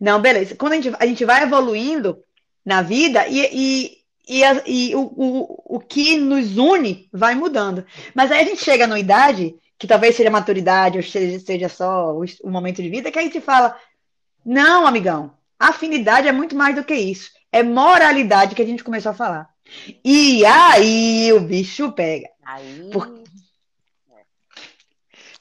Não, 0.00 0.22
beleza. 0.22 0.56
Quando 0.56 0.72
a 0.72 0.76
gente, 0.76 0.96
a 0.98 1.04
gente 1.04 1.24
vai 1.26 1.42
evoluindo 1.42 2.24
na 2.64 2.80
vida 2.80 3.28
e, 3.28 3.40
e, 3.52 3.98
e, 4.26 4.42
a, 4.42 4.62
e 4.66 4.94
o, 4.94 5.02
o, 5.02 5.76
o 5.76 5.80
que 5.80 6.16
nos 6.16 6.56
une 6.56 7.10
vai 7.12 7.34
mudando. 7.34 7.84
Mas 8.14 8.32
aí 8.32 8.40
a 8.40 8.48
gente 8.48 8.64
chega 8.64 8.86
numa 8.86 8.98
idade 8.98 9.54
que 9.84 9.88
talvez 9.88 10.16
seja 10.16 10.30
maturidade 10.30 10.96
ou 10.96 11.04
seja, 11.04 11.38
seja 11.38 11.68
só 11.68 12.10
o, 12.14 12.24
o 12.42 12.50
momento 12.50 12.82
de 12.82 12.88
vida, 12.88 13.12
que 13.12 13.18
a 13.18 13.22
gente 13.22 13.38
fala: 13.38 13.78
não, 14.42 14.86
amigão, 14.86 15.34
afinidade 15.58 16.26
é 16.26 16.32
muito 16.32 16.56
mais 16.56 16.74
do 16.74 16.82
que 16.82 16.94
isso. 16.94 17.30
É 17.52 17.62
moralidade 17.62 18.54
que 18.54 18.62
a 18.62 18.66
gente 18.66 18.82
começou 18.82 19.12
a 19.12 19.14
falar. 19.14 19.50
E 20.02 20.42
aí 20.46 21.30
o 21.34 21.40
bicho 21.40 21.92
pega. 21.92 22.30
Aí. 22.46 22.88
Por... 22.90 23.22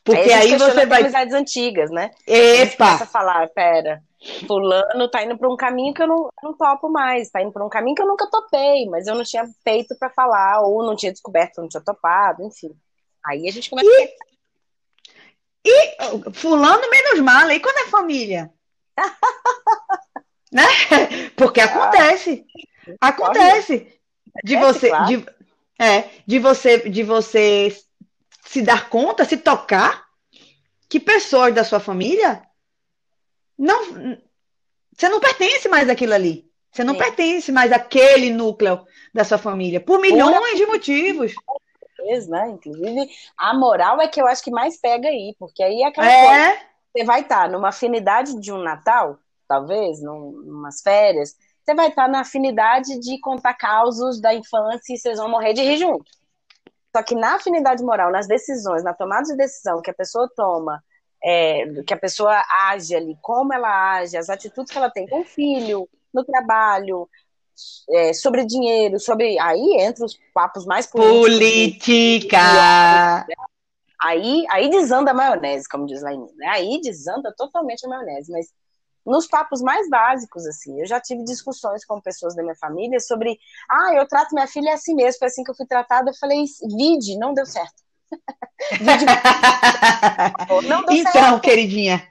Porque 0.04 0.34
aí, 0.34 0.52
aí 0.52 0.58
você 0.58 0.86
vai. 0.86 1.00
amizades 1.00 1.34
antigas, 1.34 1.90
né? 1.90 2.12
Epa! 2.28 2.86
Começa 2.86 3.04
a 3.06 3.08
falar, 3.08 3.48
pera, 3.48 4.04
fulano 4.46 5.08
tá 5.08 5.24
indo 5.24 5.38
para 5.38 5.50
um 5.50 5.56
caminho 5.56 5.94
que 5.94 6.04
eu 6.04 6.08
não, 6.08 6.28
não 6.44 6.54
topo 6.54 6.90
mais, 6.90 7.30
tá 7.30 7.42
indo 7.42 7.54
para 7.54 7.66
um 7.66 7.70
caminho 7.70 7.96
que 7.96 8.02
eu 8.02 8.08
nunca 8.08 8.30
topei, 8.30 8.90
mas 8.90 9.08
eu 9.08 9.16
não 9.16 9.24
tinha 9.24 9.46
feito 9.64 9.96
para 9.98 10.10
falar, 10.10 10.60
ou 10.60 10.84
não 10.84 10.98
tinha 10.98 11.14
descoberto, 11.14 11.62
não 11.62 11.70
tinha 11.70 11.82
topado, 11.82 12.44
enfim. 12.44 12.76
Aí 13.26 13.48
a 13.48 13.52
gente 13.54 13.70
começa 13.70 13.90
e, 13.90 14.04
a... 14.04 14.33
e 15.66 16.32
fulano 16.34 16.90
menos 16.90 17.20
mal, 17.22 17.50
e 17.52 17.60
quando 17.60 17.78
é 17.78 17.90
família? 17.90 18.52
né? 20.52 20.68
Porque 21.36 21.62
ah, 21.62 21.66
acontece. 21.66 22.46
Acontece. 23.00 24.00
De 24.44 24.56
você, 24.58 24.92
de, 25.06 25.26
é, 25.80 26.10
de 26.26 26.40
você, 26.40 26.90
de 26.90 27.04
você 27.04 27.76
se 28.46 28.62
dar 28.62 28.90
conta, 28.90 29.26
se 29.26 29.38
tocar 29.38 30.06
que 30.90 31.00
pessoas 31.00 31.54
da 31.54 31.64
sua 31.64 31.80
família 31.80 32.44
não 33.58 34.18
você 34.96 35.10
não 35.10 35.20
pertence 35.20 35.68
mais 35.68 35.90
àquilo 35.90 36.14
ali. 36.14 36.46
Você 36.72 36.84
não 36.84 36.94
Sim. 36.94 37.00
pertence 37.00 37.52
mais 37.52 37.72
àquele 37.72 38.32
núcleo 38.32 38.86
da 39.14 39.24
sua 39.24 39.38
família, 39.38 39.80
por 39.80 40.00
milhões 40.00 40.58
de 40.58 40.66
motivos 40.66 41.34
né? 42.28 42.50
Inclusive, 42.50 43.10
a 43.38 43.54
moral 43.54 44.02
é 44.02 44.08
que 44.08 44.22
eu 44.22 44.28
acho 44.28 44.44
que 44.44 44.52
mais 44.52 44.78
pega 44.78 45.08
aí, 45.08 45.36
porque 45.40 45.64
aí 45.64 45.82
é 45.82 45.88
aquela 45.88 46.12
é. 46.12 46.26
coisa. 46.26 46.66
Você 46.92 47.04
vai 47.04 47.22
estar 47.22 47.50
numa 47.50 47.70
afinidade 47.70 48.40
de 48.40 48.52
um 48.52 48.60
Natal, 48.60 49.18
talvez, 49.48 50.02
num, 50.02 50.32
numas 50.32 50.82
férias, 50.82 51.36
você 51.64 51.74
vai 51.74 51.88
estar 51.88 52.08
na 52.10 52.22
afinidade 52.22 53.00
de 53.00 53.20
contar 53.20 53.54
causos 53.54 54.20
da 54.20 54.34
infância 54.34 54.94
e 54.94 54.98
vocês 54.98 55.18
vão 55.18 55.30
morrer 55.30 55.54
de 55.54 55.62
rir 55.62 55.78
junto. 55.78 56.06
Só 56.96 57.02
que 57.02 57.16
na 57.16 57.36
afinidade 57.36 57.84
moral, 57.84 58.12
nas 58.12 58.28
decisões, 58.28 58.84
na 58.84 58.94
tomada 58.94 59.24
de 59.24 59.36
decisão 59.36 59.82
que 59.82 59.90
a 59.90 59.94
pessoa 59.94 60.30
toma, 60.36 60.84
é, 61.24 61.66
que 61.88 61.94
a 61.94 61.98
pessoa 61.98 62.44
age 62.68 62.94
ali, 62.96 63.18
como 63.22 63.54
ela 63.54 63.96
age, 63.96 64.18
as 64.18 64.30
atitudes 64.30 64.72
que 64.72 64.78
ela 64.78 64.92
tem 64.92 65.08
com 65.08 65.22
o 65.22 65.26
filho, 65.26 65.90
no 66.14 66.24
trabalho, 66.24 67.10
é, 67.90 68.14
sobre 68.14 68.46
dinheiro, 68.46 69.00
sobre. 69.00 69.40
Aí 69.40 69.78
entra 69.80 70.06
os 70.06 70.18
papos 70.34 70.66
mais 70.66 70.88
política. 70.88 72.38
Aí, 74.02 74.46
aí 74.50 74.70
desanda 74.70 75.12
a 75.12 75.14
maionese, 75.14 75.68
como 75.70 75.86
diz 75.86 76.02
lá 76.02 76.14
em 76.14 76.20
né? 76.36 76.48
Aí 76.48 76.82
desanda 76.82 77.34
totalmente 77.36 77.86
a 77.86 77.90
maionese. 77.90 78.32
Mas 78.32 78.48
nos 79.06 79.28
papos 79.28 79.62
mais 79.62 79.90
básicos, 79.90 80.46
assim, 80.46 80.80
eu 80.80 80.86
já 80.86 81.00
tive 81.00 81.24
discussões 81.24 81.86
com 81.86 82.02
pessoas 82.02 82.36
da 82.36 82.44
minha 82.44 82.56
família 82.56 83.00
sobre. 83.00 83.40
Ah, 83.70 83.94
eu 83.94 84.08
trato 84.08 84.34
minha 84.34 84.48
filha 84.48 84.74
assim 84.74 84.94
mesmo, 84.94 85.20
foi 85.20 85.28
assim 85.28 85.44
que 85.44 85.52
eu 85.52 85.56
fui 85.56 85.66
tratada. 85.66 86.10
Eu 86.10 86.16
falei, 86.16 86.44
vide, 86.78 87.18
não 87.18 87.34
deu 87.34 87.46
certo. 87.46 87.82
não 90.68 90.86
deu 90.86 90.96
então, 90.96 91.12
certo. 91.12 91.42
queridinha. 91.42 92.08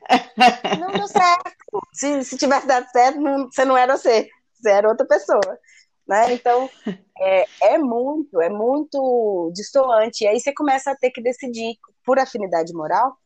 Não 0.78 0.90
deu 0.92 1.06
certo. 1.06 1.52
Se, 1.92 2.24
se 2.24 2.36
tivesse 2.36 2.66
dado 2.66 2.86
certo, 2.90 3.20
não, 3.20 3.50
você 3.50 3.64
não 3.64 3.76
era 3.76 3.96
você 3.96 4.28
era 4.64 4.88
outra 4.88 5.06
pessoa. 5.06 5.58
Né? 6.06 6.34
Então, 6.34 6.68
é, 7.18 7.46
é 7.62 7.78
muito, 7.78 8.40
é 8.40 8.48
muito 8.48 9.50
distoante. 9.54 10.24
E 10.24 10.26
aí 10.26 10.40
você 10.40 10.52
começa 10.52 10.90
a 10.90 10.96
ter 10.96 11.10
que 11.10 11.22
decidir, 11.22 11.76
por 12.04 12.18
afinidade 12.18 12.72
moral, 12.72 13.16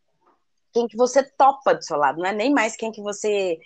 quem 0.73 0.87
que 0.87 0.97
você 0.97 1.23
topa 1.23 1.75
do 1.75 1.83
seu 1.83 1.97
lado. 1.97 2.19
Não 2.19 2.27
é 2.27 2.33
nem 2.33 2.53
mais 2.53 2.77
quem 2.77 2.93
que 2.93 3.01
você 3.01 3.59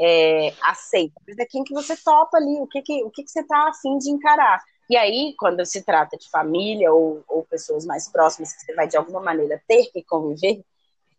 é, 0.00 0.52
aceita, 0.62 1.20
mas 1.26 1.38
é 1.38 1.44
quem 1.44 1.62
que 1.62 1.74
você 1.74 1.96
topa 1.96 2.38
ali, 2.38 2.58
o 2.60 2.66
que, 2.66 2.82
que, 2.82 3.04
o 3.04 3.10
que, 3.10 3.22
que 3.22 3.30
você 3.30 3.40
está 3.40 3.68
afim 3.68 3.98
de 3.98 4.10
encarar. 4.10 4.62
E 4.88 4.96
aí, 4.96 5.34
quando 5.38 5.64
se 5.64 5.82
trata 5.82 6.16
de 6.16 6.28
família 6.30 6.92
ou, 6.92 7.22
ou 7.28 7.44
pessoas 7.44 7.86
mais 7.86 8.08
próximas 8.10 8.52
que 8.52 8.62
você 8.62 8.74
vai, 8.74 8.86
de 8.86 8.96
alguma 8.96 9.20
maneira, 9.20 9.62
ter 9.66 9.90
que 9.92 10.02
conviver, 10.02 10.62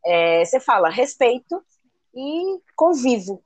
é, 0.06 0.46
você 0.46 0.60
fala 0.60 0.90
respeito 0.90 1.64
e 2.14 2.60
convivo 2.76 3.44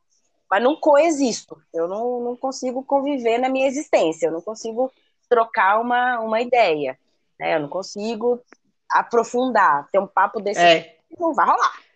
mas 0.50 0.64
não 0.64 0.76
coexisto. 0.76 1.62
Eu 1.74 1.88
não, 1.88 2.20
não 2.22 2.36
consigo 2.36 2.84
conviver 2.84 3.38
na 3.38 3.50
minha 3.50 3.68
existência, 3.68 4.28
eu 4.28 4.32
não 4.32 4.42
consigo 4.42 4.92
trocar 5.30 5.80
uma, 5.80 6.20
uma 6.20 6.42
ideia, 6.42 6.98
né? 7.40 7.56
Eu 7.56 7.60
não 7.62 7.70
consigo 7.70 8.42
aprofundar, 8.90 9.88
ter 9.92 10.00
um 10.00 10.08
papo 10.08 10.42
desse 10.42 10.60
é. 10.60 10.98
não 11.18 11.34
vai 11.34 11.46
rolar. 11.46 11.89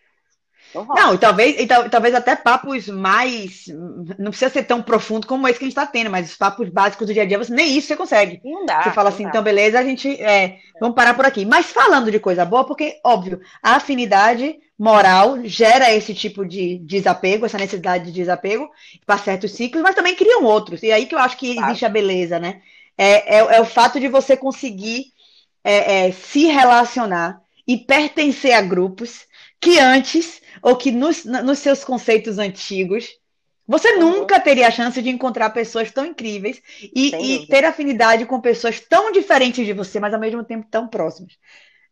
Não, 0.73 1.17
talvez, 1.17 1.59
e 1.59 1.67
talvez 1.67 2.15
até 2.15 2.35
papos 2.35 2.87
mais. 2.87 3.65
Não 4.17 4.31
precisa 4.31 4.49
ser 4.49 4.63
tão 4.63 4.81
profundo 4.81 5.27
como 5.27 5.47
esse 5.47 5.59
que 5.59 5.65
a 5.65 5.67
gente 5.67 5.77
está 5.77 5.85
tendo, 5.85 6.09
mas 6.09 6.31
os 6.31 6.35
papos 6.35 6.69
básicos 6.69 7.07
do 7.07 7.13
dia 7.13 7.23
a 7.23 7.25
dia, 7.25 7.37
você, 7.37 7.53
nem 7.53 7.77
isso 7.77 7.87
você 7.87 7.95
consegue. 7.95 8.41
Não 8.43 8.65
dá. 8.65 8.83
Você 8.83 8.91
fala 8.91 9.09
assim, 9.09 9.23
dá. 9.23 9.29
então 9.29 9.43
beleza, 9.43 9.79
a 9.79 9.83
gente. 9.83 10.09
É, 10.21 10.57
vamos 10.79 10.95
parar 10.95 11.13
por 11.13 11.25
aqui. 11.25 11.45
Mas 11.45 11.67
falando 11.67 12.11
de 12.11 12.19
coisa 12.19 12.45
boa, 12.45 12.65
porque, 12.65 12.99
óbvio, 13.03 13.39
a 13.61 13.75
afinidade 13.75 14.57
moral 14.77 15.37
gera 15.45 15.93
esse 15.93 16.13
tipo 16.13 16.45
de 16.45 16.79
desapego, 16.79 17.45
essa 17.45 17.57
necessidade 17.57 18.05
de 18.05 18.11
desapego 18.11 18.69
para 19.05 19.17
certos 19.17 19.51
ciclos, 19.51 19.83
mas 19.83 19.95
também 19.95 20.15
criam 20.15 20.43
outros. 20.43 20.83
E 20.83 20.91
aí 20.91 21.05
que 21.05 21.15
eu 21.15 21.19
acho 21.19 21.37
que 21.37 21.53
claro. 21.53 21.69
existe 21.69 21.85
a 21.85 21.89
beleza, 21.89 22.39
né? 22.39 22.61
É, 22.97 23.37
é, 23.37 23.55
é, 23.55 23.61
o 23.61 23.65
fato 23.65 23.99
de 23.99 24.07
você 24.07 24.35
conseguir 24.35 25.05
é, 25.63 26.07
é 26.07 26.11
se 26.11 26.45
relacionar 26.47 27.41
e 27.67 27.77
pertencer 27.77 28.53
a 28.53 28.61
grupos 28.61 29.25
que 29.59 29.79
antes, 29.79 30.41
ou 30.63 30.77
que 30.77 30.91
nos, 30.91 31.25
nos 31.25 31.59
seus 31.59 31.83
conceitos 31.83 32.39
antigos, 32.39 33.09
você 33.67 33.93
uhum. 33.95 33.99
nunca 33.99 34.39
teria 34.39 34.67
a 34.67 34.71
chance 34.71 35.01
de 35.01 35.09
encontrar 35.09 35.49
pessoas 35.49 35.91
tão 35.91 36.05
incríveis 36.05 36.61
e, 36.81 37.13
e, 37.15 37.47
ter 37.47 37.65
afinidade 37.65 38.25
com 38.25 38.39
pessoas 38.39 38.79
tão 38.79 39.11
diferentes 39.11 39.65
de 39.65 39.73
você, 39.73 39.99
mas 39.99 40.13
ao 40.13 40.19
mesmo 40.19 40.43
tempo 40.43 40.65
tão 40.71 40.87
próximas. 40.87 41.33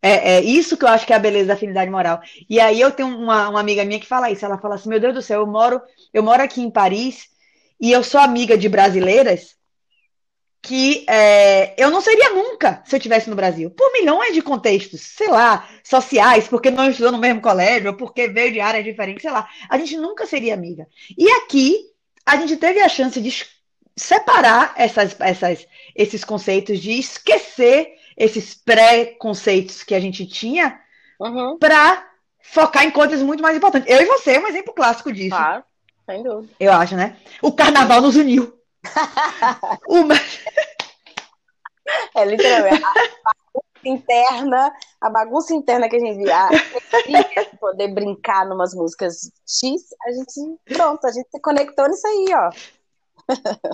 É, 0.02 0.36
é, 0.36 0.42
isso 0.42 0.76
que 0.78 0.84
eu 0.84 0.90
acho 0.90 1.06
que 1.06 1.14
é 1.14 1.16
a 1.16 1.20
beleza 1.20 1.50
da 1.50 1.54
afinidade 1.54 1.92
moral. 1.92 2.22
E 2.50 2.60
aí 2.60 2.82
eu 2.82 2.92
tenho 2.92 3.10
uma, 3.10 3.50
uma 3.50 3.60
amiga 3.60 3.86
minha 3.86 4.00
que 4.00 4.08
fala 4.08 4.32
isso. 4.32 4.44
Ela 4.44 4.58
fala 4.58 4.76
assim: 4.76 4.90
Meu 4.90 5.00
Deus 5.00 5.14
do 5.14 5.22
céu, 5.22 5.42
eu 5.42 5.48
moro, 5.48 5.80
eu 6.14 6.24
moro 6.24 6.42
aqui 6.42 6.62
em 6.62 6.72
Paris 6.72 7.28
e 7.80 7.92
eu 7.92 8.04
sou 8.04 8.20
amiga 8.20 8.58
de 8.58 8.68
brasileiras 8.68 9.56
que 10.62 11.06
é, 11.10 11.74
eu 11.82 11.90
não 11.90 12.02
seria 12.02 12.30
nunca 12.30 12.84
se 12.86 12.96
eu 12.96 12.98
estivesse 12.98 13.30
no 13.30 13.36
Brasil, 13.36 13.72
por 13.72 13.92
milhões 13.94 14.34
de 14.34 14.42
contextos, 14.42 15.02
sei 15.02 15.28
lá, 15.28 15.68
sociais, 15.84 16.48
porque 16.48 16.70
não 16.70 16.90
estudou 16.90 17.12
no 17.12 17.18
mesmo 17.18 17.42
colégio, 17.42 17.90
ou 17.90 17.98
porque 17.98 18.28
veio 18.28 18.54
de 18.54 18.60
áreas 18.60 18.86
diferentes, 18.86 19.24
sei 19.24 19.32
lá, 19.32 19.50
a 19.68 19.78
gente 19.78 19.98
nunca 19.98 20.26
seria 20.28 20.54
amiga. 20.54 20.88
E 21.18 21.28
aqui 21.32 21.80
a 22.26 22.38
gente 22.38 22.58
teve 22.58 22.80
a 22.80 22.88
chance 22.88 23.20
de 23.20 23.46
separar 23.96 24.74
essas, 24.78 25.16
essas, 25.20 25.68
esses 25.96 26.24
conceitos, 26.24 26.80
de 26.80 26.92
esquecer 26.92 27.96
esses 28.16 28.54
pré-conceitos 28.54 29.84
que 29.84 29.96
a 29.96 30.00
gente 30.00 30.28
tinha 30.28 30.80
uhum. 31.20 31.58
para 31.58 32.08
focar 32.40 32.86
em 32.86 32.92
coisas 32.92 33.22
muito 33.24 33.42
mais 33.42 33.58
importantes. 33.58 33.92
Eu 33.92 34.02
e 34.02 34.06
você 34.06 34.34
é 34.34 34.40
um 34.40 34.48
exemplo 34.48 34.74
clássico 34.74 35.12
disso. 35.12 35.36
Claro, 35.36 35.64
sem 36.06 36.22
dúvida. 36.22 36.54
Eu 36.60 36.72
acho, 36.72 36.96
né? 36.96 37.18
O 37.42 37.52
carnaval 37.52 38.00
nos 38.02 38.16
uniu. 38.16 38.61
Uma... 39.88 40.16
É 42.16 42.26
literalmente 42.26 42.84
a 42.84 42.94
bagunça 43.24 43.86
interna, 43.86 44.74
a 45.02 45.10
bagunça 45.10 45.54
interna 45.54 45.90
que 45.90 45.96
a 45.96 46.00
gente 46.00 46.18
via, 46.18 46.50
poder 47.60 47.94
brincar 47.94 48.46
numas 48.46 48.74
músicas 48.74 49.32
X, 49.48 49.82
a 50.06 50.12
gente, 50.12 50.60
pronto, 50.66 51.06
a 51.06 51.12
gente 51.12 51.30
se 51.30 51.40
conectou 51.42 51.88
nisso 51.88 52.08
aí, 52.08 52.26
ó. 52.34 52.50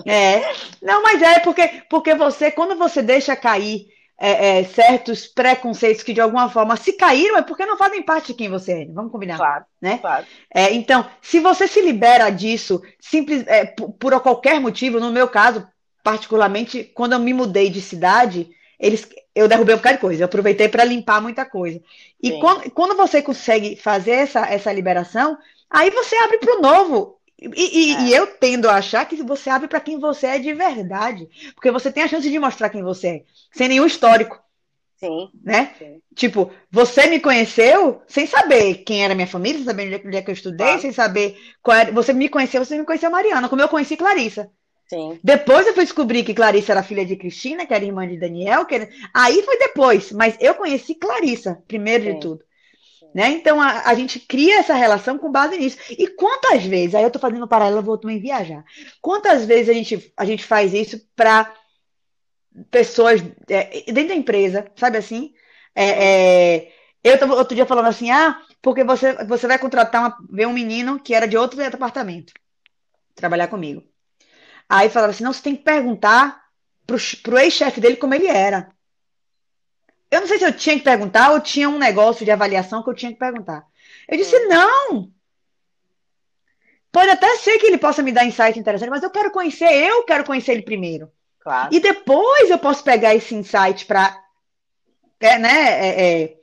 É, 0.06 0.42
não, 0.82 1.02
mas 1.02 1.20
é 1.22 1.40
porque, 1.40 1.82
porque 1.90 2.14
você, 2.14 2.50
quando 2.50 2.76
você 2.76 3.02
deixa 3.02 3.36
cair 3.36 3.86
é, 4.20 4.58
é, 4.58 4.64
certos 4.64 5.26
preconceitos 5.28 6.02
que 6.02 6.12
de 6.12 6.20
alguma 6.20 6.50
forma 6.50 6.76
se 6.76 6.92
caíram 6.94 7.36
é 7.36 7.42
porque 7.42 7.64
não 7.64 7.76
fazem 7.76 8.02
parte 8.02 8.28
de 8.28 8.34
quem 8.34 8.48
você 8.48 8.82
é. 8.82 8.84
Vamos 8.86 9.12
combinar, 9.12 9.36
claro, 9.36 9.64
né? 9.80 9.98
Claro. 9.98 10.26
É, 10.52 10.72
então, 10.74 11.08
se 11.22 11.38
você 11.38 11.68
se 11.68 11.80
libera 11.80 12.28
disso, 12.30 12.82
simples, 12.98 13.46
é, 13.46 13.64
por, 13.64 13.92
por, 13.92 14.20
qualquer 14.20 14.60
motivo, 14.60 14.98
no 14.98 15.12
meu 15.12 15.28
caso, 15.28 15.66
particularmente, 16.02 16.82
quando 16.94 17.12
eu 17.12 17.20
me 17.20 17.32
mudei 17.32 17.70
de 17.70 17.80
cidade, 17.80 18.50
eles, 18.78 19.08
eu 19.34 19.46
derrubei 19.46 19.76
um 19.76 19.78
bocado 19.78 19.96
de 19.96 20.00
coisa. 20.00 20.22
Eu 20.22 20.26
aproveitei 20.26 20.68
para 20.68 20.84
limpar 20.84 21.20
muita 21.20 21.44
coisa. 21.44 21.80
E 22.20 22.40
quando, 22.40 22.70
quando, 22.72 22.96
você 22.96 23.22
consegue 23.22 23.76
fazer 23.76 24.12
essa, 24.12 24.40
essa 24.46 24.72
liberação, 24.72 25.38
aí 25.70 25.90
você 25.90 26.16
abre 26.16 26.38
para 26.38 26.58
o 26.58 26.60
novo. 26.60 27.17
E, 27.40 27.46
e, 27.46 27.94
é. 27.94 28.00
e, 28.02 28.14
eu 28.14 28.26
tendo 28.26 28.68
a 28.68 28.74
achar 28.74 29.06
que 29.06 29.22
você 29.22 29.48
abre 29.48 29.68
para 29.68 29.80
quem 29.80 29.98
você 29.98 30.26
é 30.26 30.38
de 30.38 30.52
verdade. 30.52 31.28
Porque 31.54 31.70
você 31.70 31.90
tem 31.90 32.02
a 32.02 32.08
chance 32.08 32.28
de 32.28 32.38
mostrar 32.38 32.68
quem 32.68 32.82
você 32.82 33.08
é, 33.08 33.22
sem 33.52 33.68
nenhum 33.68 33.86
histórico. 33.86 34.40
Sim. 34.96 35.30
Né? 35.44 35.74
Sim. 35.78 36.02
Tipo, 36.14 36.50
você 36.70 37.06
me 37.06 37.20
conheceu 37.20 38.02
sem 38.08 38.26
saber 38.26 38.78
quem 38.78 39.04
era 39.04 39.14
minha 39.14 39.28
família, 39.28 39.58
sem 39.58 39.66
saber 39.66 40.02
onde 40.04 40.16
é 40.16 40.22
que 40.22 40.30
eu 40.30 40.34
estudei, 40.34 40.66
claro. 40.66 40.80
sem 40.80 40.92
saber 40.92 41.38
qual 41.62 41.76
era. 41.76 41.92
Você 41.92 42.12
me 42.12 42.28
conheceu, 42.28 42.64
você 42.64 42.76
me 42.76 42.84
conheceu 42.84 43.08
Mariana, 43.08 43.48
como 43.48 43.62
eu 43.62 43.68
conheci 43.68 43.96
Clarissa. 43.96 44.50
Sim. 44.88 45.20
Depois 45.22 45.66
eu 45.66 45.74
fui 45.74 45.84
descobrir 45.84 46.24
que 46.24 46.34
Clarissa 46.34 46.72
era 46.72 46.82
filha 46.82 47.04
de 47.04 47.14
Cristina, 47.14 47.66
que 47.66 47.74
era 47.74 47.84
irmã 47.84 48.08
de 48.08 48.18
Daniel. 48.18 48.64
Que 48.64 48.74
era... 48.74 48.88
Aí 49.14 49.42
foi 49.42 49.58
depois, 49.58 50.10
mas 50.10 50.36
eu 50.40 50.54
conheci 50.54 50.94
Clarissa, 50.96 51.62
primeiro 51.68 52.04
Sim. 52.04 52.14
de 52.14 52.20
tudo. 52.20 52.47
Né? 53.14 53.30
Então 53.30 53.60
a, 53.60 53.88
a, 53.88 53.94
gente 53.94 54.20
cria 54.20 54.58
essa 54.58 54.74
relação 54.74 55.18
com 55.18 55.30
base 55.30 55.56
nisso. 55.56 55.78
E 55.90 56.06
quantas 56.08 56.64
vezes, 56.64 56.94
aí 56.94 57.02
eu 57.02 57.08
estou 57.08 57.20
fazendo 57.20 57.44
um 57.44 57.48
paralelo, 57.48 57.82
vou 57.82 57.98
também 57.98 58.20
viajar. 58.20 58.64
Quantas 59.00 59.44
vezes 59.44 59.68
a 59.68 59.72
gente, 59.72 60.12
a 60.16 60.24
gente 60.24 60.44
faz 60.44 60.74
isso 60.74 61.00
para 61.16 61.52
pessoas 62.70 63.22
é, 63.48 63.82
dentro 63.90 64.08
da 64.08 64.14
empresa, 64.14 64.70
sabe 64.76 64.98
assim? 64.98 65.32
É, 65.74 66.56
é, 66.56 66.72
eu 67.02 67.14
estava 67.14 67.34
outro 67.34 67.54
dia 67.54 67.66
falando 67.66 67.86
assim, 67.86 68.10
ah, 68.10 68.40
porque 68.60 68.84
você, 68.84 69.24
você 69.24 69.46
vai 69.46 69.58
contratar 69.58 70.02
uma, 70.02 70.16
ver 70.30 70.46
um 70.46 70.52
menino 70.52 71.00
que 71.00 71.14
era 71.14 71.26
de 71.26 71.36
outro 71.36 71.56
departamento 71.58 72.32
trabalhar 73.14 73.48
comigo. 73.48 73.82
Aí 74.68 74.88
falava 74.90 75.12
assim, 75.12 75.24
não, 75.24 75.32
você 75.32 75.42
tem 75.42 75.56
que 75.56 75.64
perguntar 75.64 76.42
pro, 76.86 76.96
pro 77.22 77.38
ex-chefe 77.38 77.80
dele 77.80 77.96
como 77.96 78.14
ele 78.14 78.26
era. 78.26 78.70
Eu 80.10 80.20
não 80.20 80.28
sei 80.28 80.38
se 80.38 80.44
eu 80.44 80.52
tinha 80.52 80.76
que 80.76 80.84
perguntar 80.84 81.32
ou 81.32 81.40
tinha 81.40 81.68
um 81.68 81.78
negócio 81.78 82.24
de 82.24 82.30
avaliação 82.30 82.82
que 82.82 82.90
eu 82.90 82.94
tinha 82.94 83.12
que 83.12 83.18
perguntar. 83.18 83.66
Eu 84.08 84.16
disse, 84.16 84.34
é. 84.34 84.46
não. 84.46 85.10
Pode 86.90 87.10
até 87.10 87.36
ser 87.36 87.58
que 87.58 87.66
ele 87.66 87.78
possa 87.78 88.02
me 88.02 88.12
dar 88.12 88.24
insight 88.24 88.58
interessante, 88.58 88.90
mas 88.90 89.02
eu 89.02 89.10
quero 89.10 89.30
conhecer, 89.30 89.70
eu 89.70 90.04
quero 90.04 90.24
conhecer 90.24 90.52
ele 90.52 90.62
primeiro. 90.62 91.10
Claro. 91.40 91.74
E 91.74 91.80
depois 91.80 92.50
eu 92.50 92.58
posso 92.58 92.82
pegar 92.82 93.14
esse 93.14 93.34
insight 93.34 93.84
para. 93.86 94.18
É, 95.20 95.38
né? 95.38 95.88
É, 95.88 96.22
é, 96.22 96.36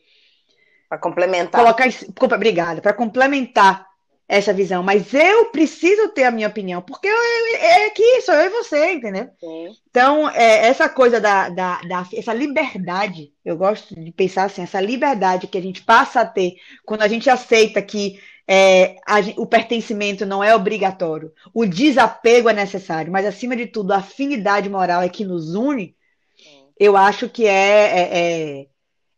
para 0.87 0.97
complementar. 0.99 1.61
Colocar, 1.61 1.87
obrigada, 2.35 2.81
para 2.81 2.93
complementar 2.93 3.87
essa 4.27 4.51
visão, 4.51 4.81
mas 4.81 5.13
eu 5.13 5.45
preciso 5.45 6.09
ter 6.09 6.23
a 6.23 6.31
minha 6.31 6.47
opinião, 6.47 6.81
porque 6.81 7.07
eu, 7.07 7.15
é 7.59 7.85
aqui, 7.85 8.21
sou 8.21 8.33
eu 8.33 8.47
e 8.47 8.49
você, 8.49 8.93
entendeu? 8.93 9.29
Sim. 9.39 9.75
Então, 9.89 10.27
é, 10.29 10.67
essa 10.67 10.89
coisa 10.89 11.21
da, 11.21 11.49
da, 11.49 11.79
da, 11.81 12.07
essa 12.11 12.33
liberdade, 12.33 13.31
eu 13.43 13.55
gosto 13.55 13.93
de 13.93 14.11
pensar 14.11 14.45
assim, 14.45 14.63
essa 14.63 14.81
liberdade 14.81 15.47
que 15.47 15.57
a 15.57 15.61
gente 15.61 15.83
passa 15.83 16.21
a 16.21 16.25
ter 16.25 16.55
quando 16.83 17.03
a 17.03 17.07
gente 17.07 17.29
aceita 17.29 17.81
que 17.83 18.19
é, 18.47 18.95
a, 19.05 19.19
o 19.37 19.45
pertencimento 19.45 20.25
não 20.25 20.43
é 20.43 20.55
obrigatório, 20.55 21.31
o 21.53 21.63
desapego 21.63 22.49
é 22.49 22.53
necessário, 22.53 23.11
mas 23.11 23.27
acima 23.27 23.55
de 23.55 23.67
tudo, 23.67 23.91
a 23.91 23.97
afinidade 23.97 24.69
moral 24.69 25.03
é 25.03 25.09
que 25.09 25.23
nos 25.23 25.53
une, 25.53 25.95
Sim. 26.35 26.65
eu 26.79 26.97
acho 26.97 27.29
que 27.29 27.45
é, 27.45 27.51
é, 27.51 28.19
é, 28.19 28.67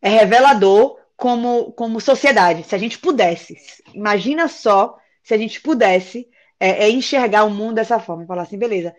é 0.02 0.10
revelador 0.10 0.97
como, 1.18 1.72
como 1.74 2.00
sociedade, 2.00 2.64
se 2.64 2.76
a 2.76 2.78
gente 2.78 3.00
pudesse. 3.00 3.58
Imagina 3.94 4.48
só 4.48 4.98
se 5.24 5.34
a 5.34 5.38
gente 5.38 5.60
pudesse 5.60 6.30
é, 6.60 6.86
é 6.86 6.90
enxergar 6.90 7.44
o 7.44 7.50
mundo 7.50 7.76
dessa 7.76 8.00
forma 8.00 8.24
e 8.24 8.28
falar 8.28 8.44
assim, 8.44 8.58
beleza, 8.58 8.96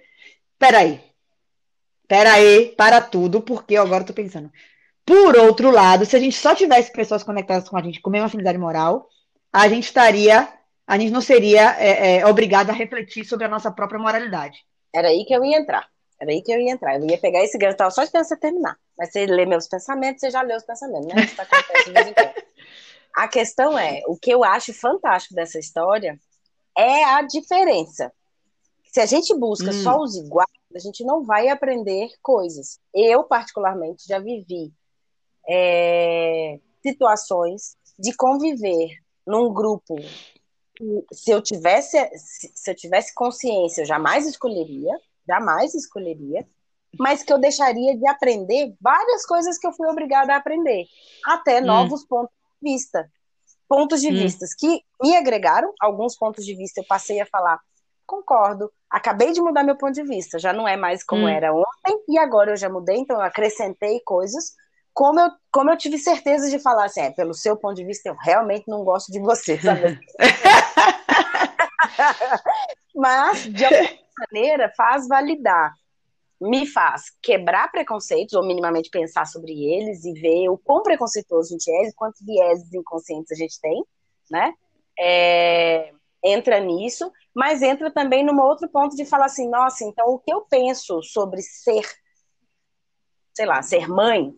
peraí, 0.59 1.01
peraí, 2.09 2.75
para 2.77 3.01
tudo, 3.01 3.41
porque 3.41 3.75
eu 3.75 3.83
agora 3.83 4.03
estou 4.03 4.15
pensando. 4.15 4.51
Por 5.07 5.37
outro 5.39 5.71
lado, 5.71 6.05
se 6.05 6.17
a 6.17 6.19
gente 6.19 6.37
só 6.37 6.55
tivesse 6.55 6.93
pessoas 6.93 7.23
conectadas 7.23 7.69
com 7.69 7.77
a 7.79 7.83
gente 7.83 8.01
com 8.01 8.11
a 8.11 8.13
mesma 8.13 8.27
afinidade 8.27 8.59
moral, 8.59 9.09
a 9.53 9.69
gente 9.69 9.85
estaria, 9.85 10.49
a 10.87 10.99
gente 10.99 11.13
não 11.13 11.21
seria 11.21 11.77
é, 11.79 12.17
é, 12.17 12.27
obrigado 12.27 12.71
a 12.71 12.75
refletir 12.75 13.25
sobre 13.25 13.47
a 13.47 13.49
nossa 13.49 13.71
própria 13.71 13.99
moralidade. 13.99 14.67
Era 14.95 15.09
aí 15.09 15.25
que 15.25 15.33
eu 15.35 15.45
ia 15.45 15.59
entrar. 15.59 15.89
Era 16.21 16.33
aí 16.33 16.43
que 16.43 16.53
eu 16.53 16.61
ia 16.61 16.73
entrar. 16.73 17.01
Eu 17.01 17.09
ia 17.09 17.19
pegar 17.19 17.43
esse 17.43 17.57
gancho, 17.57 17.77
só 17.91 18.03
esperando 18.03 18.27
você 18.27 18.37
terminar. 18.37 18.77
Mas 18.99 19.13
você 19.13 19.27
lê 19.27 19.47
meus 19.47 19.69
pensamentos, 19.69 20.21
você 20.21 20.31
já 20.31 20.43
lê 20.43 20.57
os 20.57 20.65
pensamentos, 20.65 21.07
né? 21.07 21.25
Isso 21.25 21.41
acontece 21.41 21.85
de 21.85 21.93
vez 21.93 22.07
em 22.09 22.15
quando. 22.15 22.49
A 23.15 23.29
questão 23.29 23.79
é, 23.79 24.03
o 24.07 24.17
que 24.17 24.31
eu 24.31 24.45
acho 24.45 24.73
fantástico 24.73 25.35
dessa 25.35 25.59
história 25.59 26.19
é 26.77 27.05
a 27.05 27.23
diferença. 27.23 28.13
Se 28.93 29.01
a 29.01 29.07
gente 29.07 29.35
busca 29.35 29.71
hum. 29.71 29.83
só 29.83 29.99
os 29.99 30.17
iguais, 30.17 30.49
a 30.75 30.79
gente 30.79 31.05
não 31.05 31.25
vai 31.25 31.49
aprender 31.49 32.09
coisas. 32.23 32.79
Eu, 32.95 33.25
particularmente, 33.25 34.05
já 34.07 34.19
vivi 34.19 34.73
é, 35.49 36.59
situações 36.83 37.77
de 37.99 38.15
conviver 38.15 38.99
num 39.27 39.53
grupo. 39.53 39.97
Se 41.13 41.31
eu 41.31 41.43
tivesse, 41.43 41.99
se 42.17 42.71
eu 42.71 42.75
tivesse 42.75 43.13
consciência, 43.15 43.83
eu 43.83 43.87
jamais 43.87 44.27
escolheria 44.27 44.97
jamais 45.29 45.75
escolheria, 45.75 46.49
mas 46.99 47.23
que 47.23 47.33
eu 47.33 47.39
deixaria 47.39 47.97
de 47.97 48.07
aprender 48.07 48.75
várias 48.81 49.27
coisas 49.27 49.59
que 49.59 49.67
eu 49.67 49.73
fui 49.73 49.89
obrigada 49.89 50.33
a 50.33 50.37
aprender, 50.37 50.85
até 51.25 51.61
hum. 51.61 51.67
novos 51.67 52.05
pontos 52.05 52.35
de 52.63 52.71
vista. 52.73 53.11
Pontos 53.69 54.01
de 54.01 54.09
hum. 54.09 54.13
vista 54.13 54.47
que 54.59 54.81
me 55.03 55.17
agregaram, 55.17 55.73
alguns 55.81 56.17
pontos 56.17 56.45
de 56.45 56.55
vista 56.55 56.81
eu 56.81 56.87
passei 56.87 57.21
a 57.21 57.27
falar, 57.27 57.61
concordo, 58.07 58.71
acabei 58.89 59.33
de 59.33 59.41
mudar 59.41 59.63
meu 59.63 59.77
ponto 59.77 59.93
de 59.93 60.03
vista, 60.03 60.39
já 60.39 60.53
não 60.53 60.67
é 60.67 60.77
mais 60.77 61.05
como 61.05 61.25
hum. 61.25 61.29
era 61.29 61.53
ontem, 61.53 62.05
e 62.09 62.19
agora 62.19 62.53
eu 62.53 62.57
já 62.57 62.69
mudei, 62.69 62.97
então 62.97 63.17
eu 63.17 63.23
acrescentei 63.23 64.01
coisas, 64.01 64.53
como 64.95 65.21
eu, 65.21 65.31
como 65.53 65.71
eu 65.71 65.77
tive 65.77 65.99
certeza 65.99 66.49
de 66.51 66.59
falar 66.59 66.87
assim, 66.87 67.03
é, 67.03 67.11
pelo 67.11 67.35
seu 67.35 67.57
ponto 67.57 67.77
de 67.77 67.85
vista, 67.85 68.09
eu 68.09 68.17
realmente 68.21 68.65
não 68.67 68.83
gosto 68.85 69.13
de 69.13 69.21
você, 69.21 69.61
sabe? 69.61 69.99
Mas, 72.95 73.45
de 73.45 73.65
alguma 73.65 73.89
maneira, 74.19 74.73
faz 74.77 75.07
validar. 75.09 75.73
Me 76.41 76.67
faz 76.67 77.11
quebrar 77.21 77.71
preconceitos, 77.71 78.35
ou 78.35 78.47
minimamente 78.47 78.91
pensar 78.91 79.27
sobre 79.27 79.53
eles 79.53 80.05
e 80.05 80.13
ver 80.13 80.49
o 80.49 80.57
quão 80.57 80.83
preconceituoso 80.83 81.49
a 81.49 81.53
gente 81.53 81.71
é 81.71 81.89
e 81.89 81.93
quantos 81.93 82.21
vieses 82.21 82.73
inconscientes 82.73 83.33
a 83.33 83.35
gente 83.35 83.61
tem, 83.61 83.85
né? 84.31 84.55
É, 84.99 85.93
entra 86.23 86.61
nisso, 86.61 87.13
mas 87.35 87.63
entra 87.63 87.91
também 87.91 88.25
num 88.25 88.41
outro 88.41 88.69
ponto 88.69 88.97
de 88.97 89.05
falar 89.05 89.27
assim, 89.27 89.49
nossa, 89.49 89.85
então 89.85 90.09
o 90.09 90.19
que 90.19 90.33
eu 90.33 90.43
penso 90.43 91.03
sobre 91.03 91.43
ser, 91.43 91.85
sei 93.33 93.47
lá, 93.47 93.63
ser 93.63 93.89
mãe, 93.89 94.35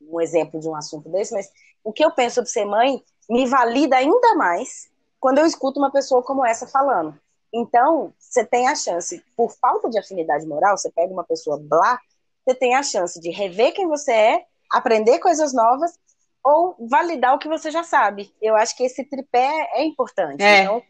um 0.00 0.20
exemplo 0.20 0.60
de 0.60 0.68
um 0.68 0.74
assunto 0.74 1.08
desse, 1.08 1.32
mas 1.32 1.50
o 1.82 1.92
que 1.92 2.04
eu 2.04 2.10
penso 2.10 2.36
sobre 2.36 2.50
ser 2.50 2.64
mãe 2.64 3.02
me 3.28 3.46
valida 3.46 3.96
ainda 3.96 4.34
mais 4.34 4.90
quando 5.20 5.38
eu 5.38 5.46
escuto 5.46 5.78
uma 5.78 5.90
pessoa 5.90 6.22
como 6.22 6.44
essa 6.44 6.66
falando. 6.66 7.18
Então, 7.54 8.12
você 8.18 8.44
tem 8.44 8.66
a 8.66 8.74
chance, 8.74 9.22
por 9.36 9.52
falta 9.52 9.88
de 9.88 9.96
afinidade 9.96 10.44
moral, 10.44 10.76
você 10.76 10.90
pega 10.90 11.12
uma 11.12 11.22
pessoa 11.22 11.56
blá, 11.56 12.00
você 12.44 12.52
tem 12.52 12.74
a 12.74 12.82
chance 12.82 13.20
de 13.20 13.30
rever 13.30 13.72
quem 13.72 13.86
você 13.86 14.12
é, 14.12 14.44
aprender 14.72 15.20
coisas 15.20 15.54
novas 15.54 15.96
ou 16.42 16.76
validar 16.90 17.32
o 17.32 17.38
que 17.38 17.46
você 17.46 17.70
já 17.70 17.84
sabe. 17.84 18.34
Eu 18.42 18.56
acho 18.56 18.76
que 18.76 18.82
esse 18.82 19.04
tripé 19.04 19.70
é 19.72 19.84
importante. 19.84 20.42
É. 20.42 20.64
Então, 20.64 20.82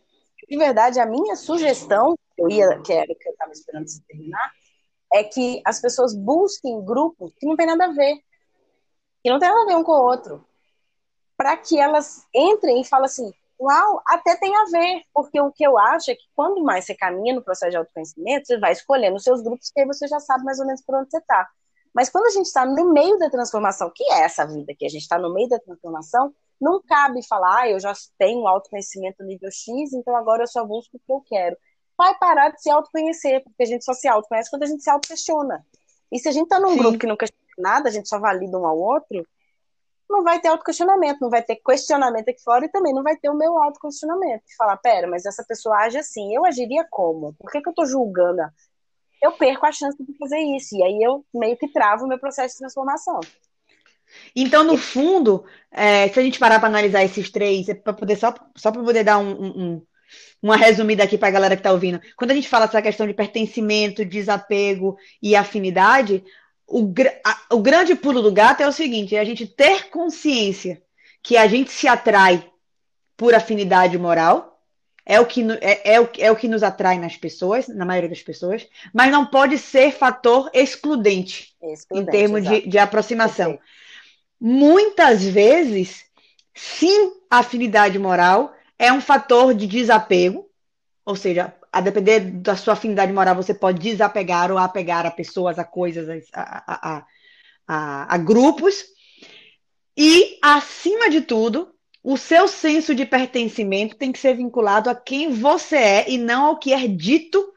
de 0.49 0.57
verdade, 0.57 0.99
a 0.99 1.05
minha 1.05 1.37
sugestão, 1.37 2.17
eu 2.39 2.49
ia, 2.49 2.81
que 2.81 2.93
era 2.95 3.07
que 3.07 3.29
eu 3.29 3.33
estava 3.33 3.53
esperando 3.53 3.87
você 3.87 4.01
terminar, 4.09 4.51
é 5.13 5.23
que 5.23 5.61
as 5.67 5.83
pessoas 5.83 6.15
busquem 6.15 6.83
grupos 6.83 7.31
que 7.39 7.47
não 7.47 7.57
tem 7.57 7.67
nada 7.67 7.85
a 7.85 7.93
ver. 7.93 8.17
Que 9.23 9.31
não 9.31 9.39
tem 9.39 9.51
nada 9.51 9.63
a 9.63 9.67
ver 9.67 9.77
um 9.77 9.85
com 9.85 9.93
o 9.93 10.03
outro. 10.03 10.45
Para 11.37 11.59
que 11.59 11.79
elas 11.79 12.27
entrem 12.35 12.81
e 12.81 12.85
falem 12.85 13.05
assim, 13.05 13.31
Uau, 13.61 14.03
até 14.07 14.37
tem 14.37 14.55
a 14.55 14.65
ver, 14.65 15.03
porque 15.13 15.41
o 15.41 15.53
que 15.53 15.65
eu 15.65 15.79
acho 15.79 16.11
é 16.11 16.15
que 16.15 16.25
quando 16.35 16.63
mais 16.63 16.85
você 16.85 16.95
caminha 16.95 17.35
no 17.35 17.43
processo 17.43 17.71
de 17.71 17.77
autoconhecimento, 17.77 18.47
você 18.47 18.59
vai 18.59 18.73
escolhendo 18.73 19.17
os 19.17 19.23
seus 19.23 19.43
grupos, 19.43 19.71
que 19.71 19.81
aí 19.81 19.87
você 19.87 20.09
já 20.09 20.19
sabe 20.19 20.45
mais 20.45 20.59
ou 20.59 20.67
menos 20.67 20.83
por 20.83 20.97
onde 20.97 21.11
você 21.11 21.19
está. 21.19 21.49
Mas 21.95 22.11
quando 22.11 22.27
a 22.27 22.31
gente 22.31 22.47
está 22.47 22.67
no 22.67 22.93
meio 22.93 23.17
da 23.19 23.31
transformação, 23.31 23.91
que 23.95 24.03
é 24.05 24.23
essa 24.23 24.45
vida 24.45 24.75
que 24.77 24.85
a 24.85 24.89
gente 24.89 25.03
está 25.03 25.17
no 25.17 25.33
meio 25.33 25.49
da 25.49 25.61
transformação, 25.61 26.35
não 26.61 26.83
cabe 26.83 27.25
falar, 27.27 27.63
ah, 27.63 27.71
eu 27.71 27.79
já 27.79 27.93
tenho 28.19 28.47
autoconhecimento 28.49 29.23
nível 29.23 29.51
X, 29.51 29.93
então 29.93 30.17
agora 30.17 30.43
eu 30.43 30.47
só 30.49 30.65
busco 30.65 30.97
o 30.97 31.01
que 31.01 31.13
eu 31.13 31.21
quero. 31.21 31.57
Vai 31.97 32.17
parar 32.19 32.51
de 32.51 32.61
se 32.61 32.69
autoconhecer, 32.69 33.45
porque 33.45 33.63
a 33.63 33.67
gente 33.67 33.85
só 33.85 33.95
se 33.95 34.09
autoconhece 34.09 34.51
quando 34.51 34.65
a 34.65 34.67
gente 34.67 34.83
se 34.83 34.91
autoquestiona. 34.91 35.65
E 36.11 36.19
se 36.19 36.29
a 36.29 36.33
gente 36.33 36.45
está 36.45 36.59
num 36.59 36.71
Sim. 36.71 36.79
grupo 36.79 36.99
que 36.99 37.07
não 37.07 37.17
questiona 37.17 37.45
nada, 37.59 37.89
a 37.89 37.93
gente 37.93 38.09
só 38.09 38.19
valida 38.19 38.59
um 38.59 38.67
ao 38.67 38.77
outro, 38.77 39.25
não 40.09 40.23
vai 40.23 40.41
ter 40.41 40.49
autoquestionamento, 40.49 41.19
não 41.21 41.31
vai 41.31 41.43
ter 41.43 41.57
questionamento 41.57 42.29
aqui 42.29 42.43
fora 42.43 42.65
e 42.65 42.71
também 42.71 42.93
não 42.93 43.03
vai 43.03 43.17
ter 43.17 43.31
o 43.31 43.35
meu 43.35 43.57
autoquestionamento. 43.63 44.45
De 44.47 44.57
falar, 44.57 44.77
pera, 44.77 45.07
mas 45.07 45.25
essa 45.25 45.45
pessoa 45.45 45.77
age 45.79 45.99
assim, 45.99 46.35
eu 46.35 46.45
agiria 46.45 46.87
como? 46.91 47.35
Por 47.35 47.51
que, 47.51 47.61
que 47.61 47.69
eu 47.69 47.75
tô 47.75 47.85
julgando? 47.87 48.43
Eu 49.23 49.33
perco 49.33 49.67
a 49.67 49.73
chance 49.73 49.97
de 50.03 50.17
fazer 50.19 50.39
isso. 50.39 50.77
E 50.77 50.83
aí 50.83 51.03
eu 51.03 51.25
meio 51.35 51.57
que 51.57 51.69
travo 51.69 52.05
o 52.05 52.09
meu 52.09 52.19
processo 52.19 52.55
de 52.55 52.59
transformação. 52.59 53.21
Então, 54.37 54.63
no 54.63 54.77
fundo, 54.77 55.45
é, 55.71 56.09
se 56.09 56.21
a 56.21 56.23
gente 56.23 56.39
parar 56.39 56.59
para 56.59 56.69
analisar 56.69 57.03
esses 57.05 57.31
três, 57.31 57.69
é 57.69 57.75
para 57.75 57.93
poder 57.93 58.17
só, 58.17 58.35
só 58.55 58.71
para 58.71 58.83
poder 58.83 59.03
dar 59.03 59.19
um, 59.19 59.31
um, 59.31 59.87
uma 60.43 60.57
resumida 60.57 61.03
aqui 61.03 61.17
para 61.17 61.29
a 61.29 61.33
galera 61.33 61.57
que 61.57 61.61
está 61.61 61.73
ouvindo. 61.73 62.01
Quando 62.17 62.31
a 62.31 62.35
gente 62.35 62.49
fala 62.49 62.67
essa 62.67 62.83
questão 62.83 63.07
de 63.07 63.15
pertencimento, 63.15 64.05
desapego 64.05 64.97
e 65.23 65.35
afinidade, 65.35 66.23
o, 66.67 66.93
a, 67.25 67.55
o 67.55 67.61
grande 67.61 67.95
pulo 67.95 68.23
do 68.23 68.33
gato 68.33 68.63
é 68.63 68.69
o 68.69 68.73
seguinte: 68.73 69.15
é 69.15 69.21
a 69.21 69.25
gente 69.25 69.47
ter 69.47 69.91
consciência 69.91 70.83
que 71.23 71.37
a 71.37 71.47
gente 71.47 71.71
se 71.71 71.87
atrai 71.89 72.51
por 73.17 73.35
afinidade 73.35 73.97
moral, 73.97 74.61
é 75.07 75.21
o 75.21 75.27
que, 75.27 75.43
é, 75.61 75.95
é, 75.95 76.01
o, 76.01 76.09
é 76.19 76.31
o 76.31 76.37
que 76.37 76.49
nos 76.49 76.63
atrai 76.63 76.99
nas 76.99 77.17
pessoas, 77.17 77.69
na 77.69 77.85
maioria 77.85 78.09
das 78.09 78.23
pessoas, 78.23 78.67
mas 78.93 79.13
não 79.13 79.27
pode 79.27 79.59
ser 79.59 79.93
fator 79.93 80.51
excludente, 80.53 81.55
excludente 81.63 82.09
em 82.09 82.11
termos 82.11 82.43
de, 82.43 82.69
de, 82.69 82.79
aproximação. 82.79 83.53
Perfeito. 83.53 83.75
Muitas 84.41 85.25
vezes, 85.25 86.05
sim, 86.55 87.13
a 87.31 87.39
afinidade 87.39 87.99
moral 87.99 88.55
é 88.79 88.93
um 88.93 89.01
fator 89.01 89.55
de 89.55 89.67
desapego, 89.67 90.44
ou 91.05 91.15
seja, 91.17 91.55
a 91.71 91.81
depender 91.81 92.21
da 92.21 92.57
sua 92.57 92.73
afinidade 92.73 93.13
moral, 93.13 93.35
você 93.35 93.53
pode 93.53 93.79
desapegar 93.79 94.51
ou 94.51 94.59
apegar 94.59 95.05
a 95.05 95.11
pessoas, 95.11 95.59
a 95.59 95.65
coisas, 95.65 96.09
a, 96.33 96.65
a, 96.67 97.07
a, 97.69 98.15
a 98.15 98.19
grupos. 98.19 98.85
E, 99.97 100.39
acima 100.43 101.11
de 101.11 101.21
tudo, 101.21 101.75
o 102.03 102.17
seu 102.17 102.49
senso 102.49 102.95
de 102.95 103.05
pertencimento 103.05 103.97
tem 103.97 104.13
que 104.13 104.19
ser 104.19 104.35
vinculado 104.35 104.89
a 104.89 104.95
quem 104.95 105.31
você 105.31 105.77
é 105.77 106.11
e 106.11 106.19
não 106.19 106.47
ao 106.47 106.59
que 106.59 106.73
é 106.73 106.89
dito 106.89 107.53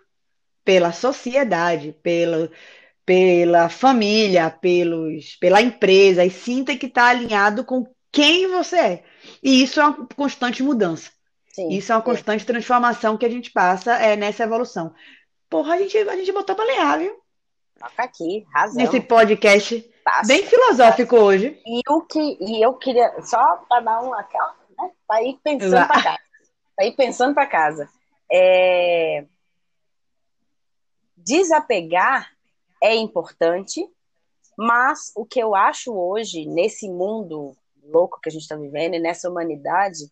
pela 0.64 0.92
sociedade, 0.92 1.96
pela, 2.04 2.52
pela 3.06 3.70
família, 3.70 4.50
pelos, 4.50 5.38
pela 5.38 5.62
empresa, 5.62 6.26
e 6.26 6.30
sim 6.30 6.66
tem 6.66 6.78
que 6.78 6.88
estar 6.88 7.08
alinhado 7.08 7.64
com 7.64 7.86
quem 8.12 8.48
você 8.48 8.78
é. 8.78 9.04
E 9.42 9.64
isso 9.64 9.80
é 9.80 9.86
uma 9.86 10.06
constante 10.08 10.62
mudança. 10.62 11.17
Sim, 11.58 11.70
Isso 11.70 11.92
é 11.92 11.96
uma 11.96 12.04
constante 12.04 12.46
transformação 12.46 13.18
que 13.18 13.26
a 13.26 13.30
gente 13.30 13.50
passa 13.50 13.94
é, 13.94 14.16
nessa 14.16 14.44
evolução. 14.44 14.94
Porra, 15.50 15.74
a 15.74 15.78
gente, 15.80 15.98
a 15.98 16.16
gente 16.16 16.32
botou 16.32 16.56
balear, 16.56 17.00
viu? 17.00 17.20
Toca 17.80 18.04
aqui, 18.04 18.46
razão. 18.54 18.76
Nesse 18.76 19.00
podcast 19.02 19.92
bem 20.28 20.46
filosófico 20.46 21.16
hoje. 21.16 21.60
E, 21.66 21.82
o 21.90 22.02
que, 22.02 22.38
e 22.40 22.64
eu 22.64 22.76
queria, 22.76 23.12
só 23.24 23.44
para 23.68 23.82
dar 23.82 24.02
uma 24.04 24.20
aquela, 24.20 24.56
né? 24.78 24.92
Para 25.08 25.24
ir 25.24 25.40
pensando 25.44 25.88
para 25.88 26.04
casa. 26.04 26.20
Para 26.76 26.86
ir 26.86 26.96
pensando 26.96 27.34
para 27.34 27.48
casa. 27.48 27.90
É... 28.32 29.26
Desapegar 31.16 32.34
é 32.84 32.94
importante, 32.94 33.84
mas 34.56 35.12
o 35.16 35.26
que 35.26 35.40
eu 35.40 35.56
acho 35.56 35.92
hoje, 35.92 36.46
nesse 36.46 36.88
mundo 36.88 37.58
louco 37.84 38.20
que 38.22 38.30
a 38.30 38.32
gente 38.32 38.44
está 38.44 38.56
vivendo 38.56 38.94
e 38.94 39.00
nessa 39.00 39.28
humanidade, 39.28 40.06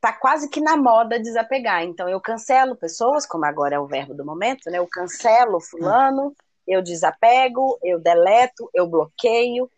tá 0.00 0.12
quase 0.12 0.48
que 0.48 0.60
na 0.60 0.76
moda 0.76 1.18
desapegar. 1.18 1.82
Então 1.82 2.08
eu 2.08 2.20
cancelo 2.20 2.76
pessoas, 2.76 3.26
como 3.26 3.44
agora 3.44 3.76
é 3.76 3.78
o 3.78 3.86
verbo 3.86 4.14
do 4.14 4.24
momento, 4.24 4.70
né? 4.70 4.78
Eu 4.78 4.86
cancelo 4.86 5.60
fulano, 5.60 6.34
eu 6.66 6.82
desapego, 6.82 7.78
eu 7.82 7.98
deleto, 7.98 8.68
eu 8.74 8.86
bloqueio. 8.86 9.70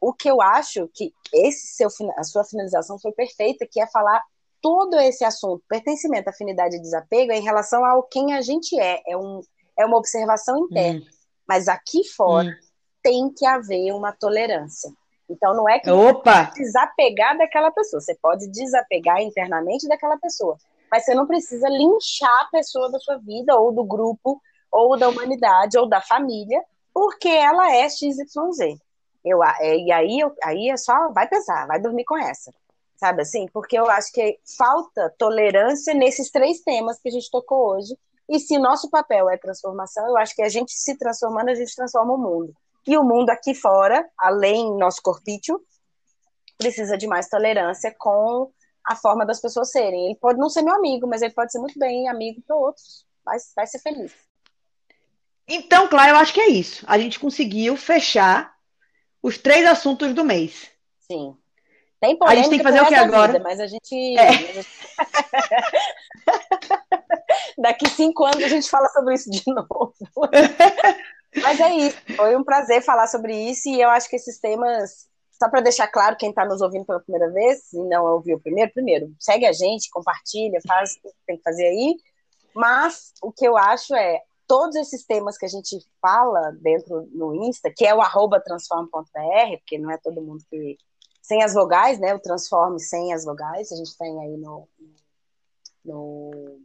O 0.00 0.12
que 0.12 0.30
eu 0.30 0.40
acho 0.40 0.88
que 0.94 1.12
esse 1.32 1.74
seu 1.74 1.88
a 2.16 2.24
sua 2.24 2.44
finalização 2.44 2.98
foi 2.98 3.12
perfeita, 3.12 3.66
que 3.70 3.80
é 3.80 3.86
falar 3.86 4.22
todo 4.62 4.98
esse 4.98 5.24
assunto, 5.24 5.62
pertencimento, 5.68 6.28
afinidade 6.28 6.76
e 6.76 6.80
desapego, 6.80 7.32
é 7.32 7.38
em 7.38 7.42
relação 7.42 7.84
ao 7.84 8.02
quem 8.02 8.34
a 8.34 8.40
gente 8.40 8.78
é, 8.78 9.00
é, 9.06 9.16
um, 9.16 9.40
é 9.78 9.84
uma 9.84 9.96
observação 9.96 10.58
interna. 10.64 11.00
Hum. 11.00 11.06
Mas 11.48 11.68
aqui 11.68 12.04
fora 12.04 12.48
hum. 12.48 12.66
tem 13.02 13.30
que 13.32 13.46
haver 13.46 13.92
uma 13.92 14.12
tolerância. 14.12 14.90
Então 15.30 15.54
não 15.54 15.68
é 15.68 15.78
que 15.78 15.88
Opa! 15.88 16.46
você 16.46 16.62
desapegar 16.62 17.38
daquela 17.38 17.70
pessoa, 17.70 18.00
você 18.00 18.16
pode 18.16 18.48
desapegar 18.48 19.20
internamente 19.22 19.86
daquela 19.86 20.18
pessoa, 20.18 20.56
mas 20.90 21.04
você 21.04 21.14
não 21.14 21.26
precisa 21.26 21.68
linchar 21.68 22.42
a 22.42 22.50
pessoa 22.50 22.90
da 22.90 22.98
sua 22.98 23.16
vida 23.16 23.56
ou 23.56 23.70
do 23.70 23.84
grupo 23.84 24.42
ou 24.72 24.98
da 24.98 25.08
humanidade 25.08 25.78
ou 25.78 25.88
da 25.88 26.00
família, 26.00 26.62
porque 26.92 27.28
ela 27.28 27.72
é 27.74 27.88
XYZ. 27.88 28.78
Eu, 29.24 29.42
é, 29.44 29.76
e 29.76 29.92
aí, 29.92 30.18
eu, 30.18 30.34
aí 30.42 30.68
é 30.68 30.76
só, 30.76 31.12
vai 31.12 31.28
pensar, 31.28 31.66
vai 31.66 31.80
dormir 31.80 32.04
com 32.04 32.16
essa. 32.16 32.52
Sabe 32.96 33.22
assim? 33.22 33.46
Porque 33.52 33.78
eu 33.78 33.88
acho 33.88 34.12
que 34.12 34.38
falta 34.58 35.14
tolerância 35.18 35.94
nesses 35.94 36.30
três 36.30 36.60
temas 36.60 36.98
que 37.00 37.08
a 37.08 37.12
gente 37.12 37.30
tocou 37.30 37.74
hoje. 37.74 37.96
E 38.28 38.38
se 38.38 38.58
nosso 38.58 38.90
papel 38.90 39.28
é 39.30 39.36
transformação, 39.36 40.06
eu 40.06 40.16
acho 40.16 40.34
que 40.34 40.42
a 40.42 40.48
gente 40.48 40.72
se 40.72 40.96
transformando, 40.96 41.48
a 41.48 41.54
gente 41.54 41.74
transforma 41.74 42.14
o 42.14 42.18
mundo. 42.18 42.54
E 42.86 42.96
o 42.96 43.04
mundo 43.04 43.30
aqui 43.30 43.54
fora, 43.54 44.08
além 44.18 44.76
nosso 44.76 45.02
corpício, 45.02 45.60
precisa 46.56 46.96
de 46.96 47.06
mais 47.06 47.28
tolerância 47.28 47.94
com 47.98 48.50
a 48.84 48.96
forma 48.96 49.24
das 49.24 49.40
pessoas 49.40 49.70
serem. 49.70 50.06
Ele 50.06 50.16
pode 50.16 50.38
não 50.38 50.48
ser 50.48 50.62
meu 50.62 50.74
amigo, 50.74 51.06
mas 51.06 51.22
ele 51.22 51.34
pode 51.34 51.52
ser 51.52 51.58
muito 51.58 51.78
bem 51.78 52.08
amigo 52.08 52.42
para 52.46 52.56
outros. 52.56 53.04
Vai, 53.24 53.36
vai 53.54 53.66
ser 53.66 53.78
feliz. 53.80 54.12
Então, 55.46 55.88
claro, 55.88 56.12
eu 56.12 56.16
acho 56.16 56.32
que 56.32 56.40
é 56.40 56.48
isso. 56.48 56.84
A 56.86 56.98
gente 56.98 57.18
conseguiu 57.18 57.76
fechar 57.76 58.54
os 59.22 59.36
três 59.36 59.66
assuntos 59.66 60.14
do 60.14 60.24
mês. 60.24 60.70
Sim. 61.00 61.36
Tem 62.00 62.16
a 62.22 62.34
gente 62.34 62.48
tem 62.48 62.58
que 62.58 62.64
fazer 62.64 62.80
o 62.80 62.86
que 62.86 62.94
agora? 62.94 63.32
Vida, 63.32 63.44
mas 63.44 63.60
a 63.60 63.66
gente. 63.66 64.18
É. 64.18 64.30
Daqui 67.58 67.86
cinco 67.90 68.24
anos 68.24 68.42
a 68.42 68.48
gente 68.48 68.70
fala 68.70 68.88
sobre 68.88 69.14
isso 69.14 69.30
de 69.30 69.42
novo. 69.46 69.92
Mas 71.36 71.60
é 71.60 71.74
isso, 71.74 71.96
foi 72.16 72.36
um 72.36 72.42
prazer 72.42 72.82
falar 72.82 73.06
sobre 73.06 73.34
isso 73.34 73.68
e 73.68 73.80
eu 73.80 73.88
acho 73.90 74.08
que 74.08 74.16
esses 74.16 74.38
temas, 74.38 75.08
só 75.30 75.48
para 75.48 75.60
deixar 75.60 75.86
claro 75.86 76.16
quem 76.16 76.30
está 76.30 76.44
nos 76.44 76.60
ouvindo 76.60 76.84
pela 76.84 77.00
primeira 77.00 77.30
vez 77.30 77.72
e 77.72 77.82
não 77.84 78.04
ouviu 78.04 78.40
primeiro, 78.40 78.72
primeiro, 78.72 79.14
segue 79.18 79.46
a 79.46 79.52
gente, 79.52 79.90
compartilha, 79.90 80.60
faz 80.66 80.96
o 80.96 81.08
que 81.08 81.14
tem 81.26 81.36
que 81.36 81.42
fazer 81.42 81.66
aí. 81.66 81.96
Mas 82.54 83.12
o 83.22 83.30
que 83.30 83.46
eu 83.46 83.56
acho 83.56 83.94
é 83.94 84.20
todos 84.50 84.74
esses 84.74 85.04
temas 85.04 85.38
que 85.38 85.46
a 85.46 85.48
gente 85.48 85.78
fala 86.02 86.50
dentro 86.60 87.08
no 87.12 87.32
Insta, 87.46 87.72
que 87.72 87.86
é 87.86 87.94
o 87.94 88.00
arroba 88.00 88.40
transform.br, 88.40 89.58
porque 89.58 89.78
não 89.78 89.90
é 89.90 89.96
todo 89.98 90.20
mundo 90.20 90.44
que. 90.50 90.76
Sem 91.22 91.44
as 91.44 91.54
vogais, 91.54 92.00
né? 92.00 92.12
O 92.12 92.18
transforme 92.18 92.80
sem 92.80 93.12
as 93.12 93.24
vogais, 93.24 93.70
a 93.70 93.76
gente 93.76 93.96
tem 93.96 94.20
aí 94.20 94.36
no, 94.36 94.66
no, 95.84 96.60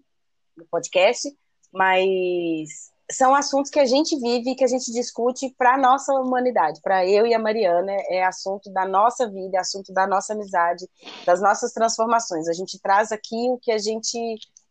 no 0.58 0.65
podcast, 0.65 1.30
mas 1.71 2.91
são 3.12 3.36
assuntos 3.36 3.70
que 3.70 3.80
a 3.80 3.86
gente 3.86 4.20
vive 4.20 4.56
que 4.56 4.63
a 4.63 4.68
gente 4.68 4.91
discute 4.91 5.54
para 5.58 5.76
a 5.76 5.78
nossa 5.78 6.13
humanidade, 6.13 6.82
para 6.82 7.06
eu 7.06 7.26
e 7.28 7.34
a 7.34 7.39
Mariana, 7.39 7.91
é 8.10 8.24
assunto 8.24 8.72
da 8.72 8.86
nossa 8.86 9.30
vida, 9.30 9.58
é 9.58 9.60
assunto 9.60 9.94
da 9.94 10.08
nossa 10.08 10.34
amizade, 10.34 10.88
das 11.26 11.39
nossas 11.41 11.72
transformações. 11.72 12.48
A 12.48 12.54
gente 12.54 12.80
traz 12.80 13.12
aqui 13.12 13.50
o 13.50 13.60
que 13.60 13.72
a 13.72 13.78
gente 13.78 14.18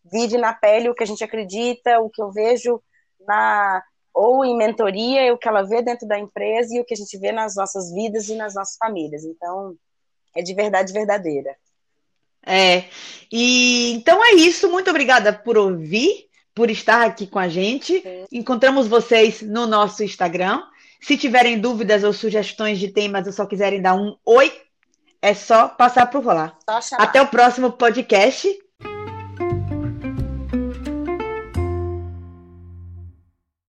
vive 0.05 0.37
na 0.37 0.53
pele, 0.53 0.89
o 0.89 0.95
que 0.95 1.05
a 1.05 1.07
gente 1.07 1.23
acredita, 1.23 2.01
o 2.01 2.11
que 2.11 2.21
eu 2.21 2.31
vejo 2.33 2.83
na 3.27 3.83
ou 4.13 4.45
em 4.45 4.57
mentoria, 4.57 5.33
o 5.33 5.39
que 5.39 5.49
ela 5.49 5.63
vê 5.63 5.83
dentro 5.83 6.07
da 6.07 6.17
empresa 6.19 6.75
e 6.75 6.81
o 6.81 6.85
que 6.85 6.95
a 6.95 6.97
gente 6.97 7.19
vê 7.19 7.33
nas 7.33 7.57
nossas 7.57 7.93
vidas 7.93 8.29
e 8.29 8.37
nas 8.37 8.55
nossas 8.55 8.77
famílias. 8.77 9.25
Então, 9.25 9.77
é 10.37 10.43
de 10.43 10.55
verdade 10.55 10.93
verdadeira. 10.93 11.57
É. 12.47 12.85
E 13.33 13.93
então 13.93 14.25
é 14.25 14.35
isso. 14.35 14.71
Muito 14.71 14.91
obrigada 14.91 15.33
por 15.33 15.57
ouvir 15.57 16.29
por 16.55 16.71
estar 16.71 17.07
aqui 17.07 17.27
com 17.27 17.39
a 17.39 17.49
gente. 17.49 18.03
Encontramos 18.31 18.87
vocês 18.87 19.43
no 19.43 19.67
nosso 19.67 20.03
Instagram. 20.05 20.63
Se 21.01 21.17
tiverem 21.17 21.59
dúvidas 21.59 22.05
ou 22.05 22.13
sugestões 22.13 22.79
de 22.79 22.89
temas 22.89 23.27
ou 23.27 23.33
só 23.33 23.45
quiserem 23.45 23.83
dar 23.83 23.95
um 23.95 24.17
oi, 24.25 24.53
é 25.21 25.35
só 25.35 25.69
passar 25.69 26.07
por 26.07 26.25
lá. 26.25 26.57
Até 26.99 27.21
o 27.21 27.27
próximo 27.27 27.73
podcast. 27.73 28.49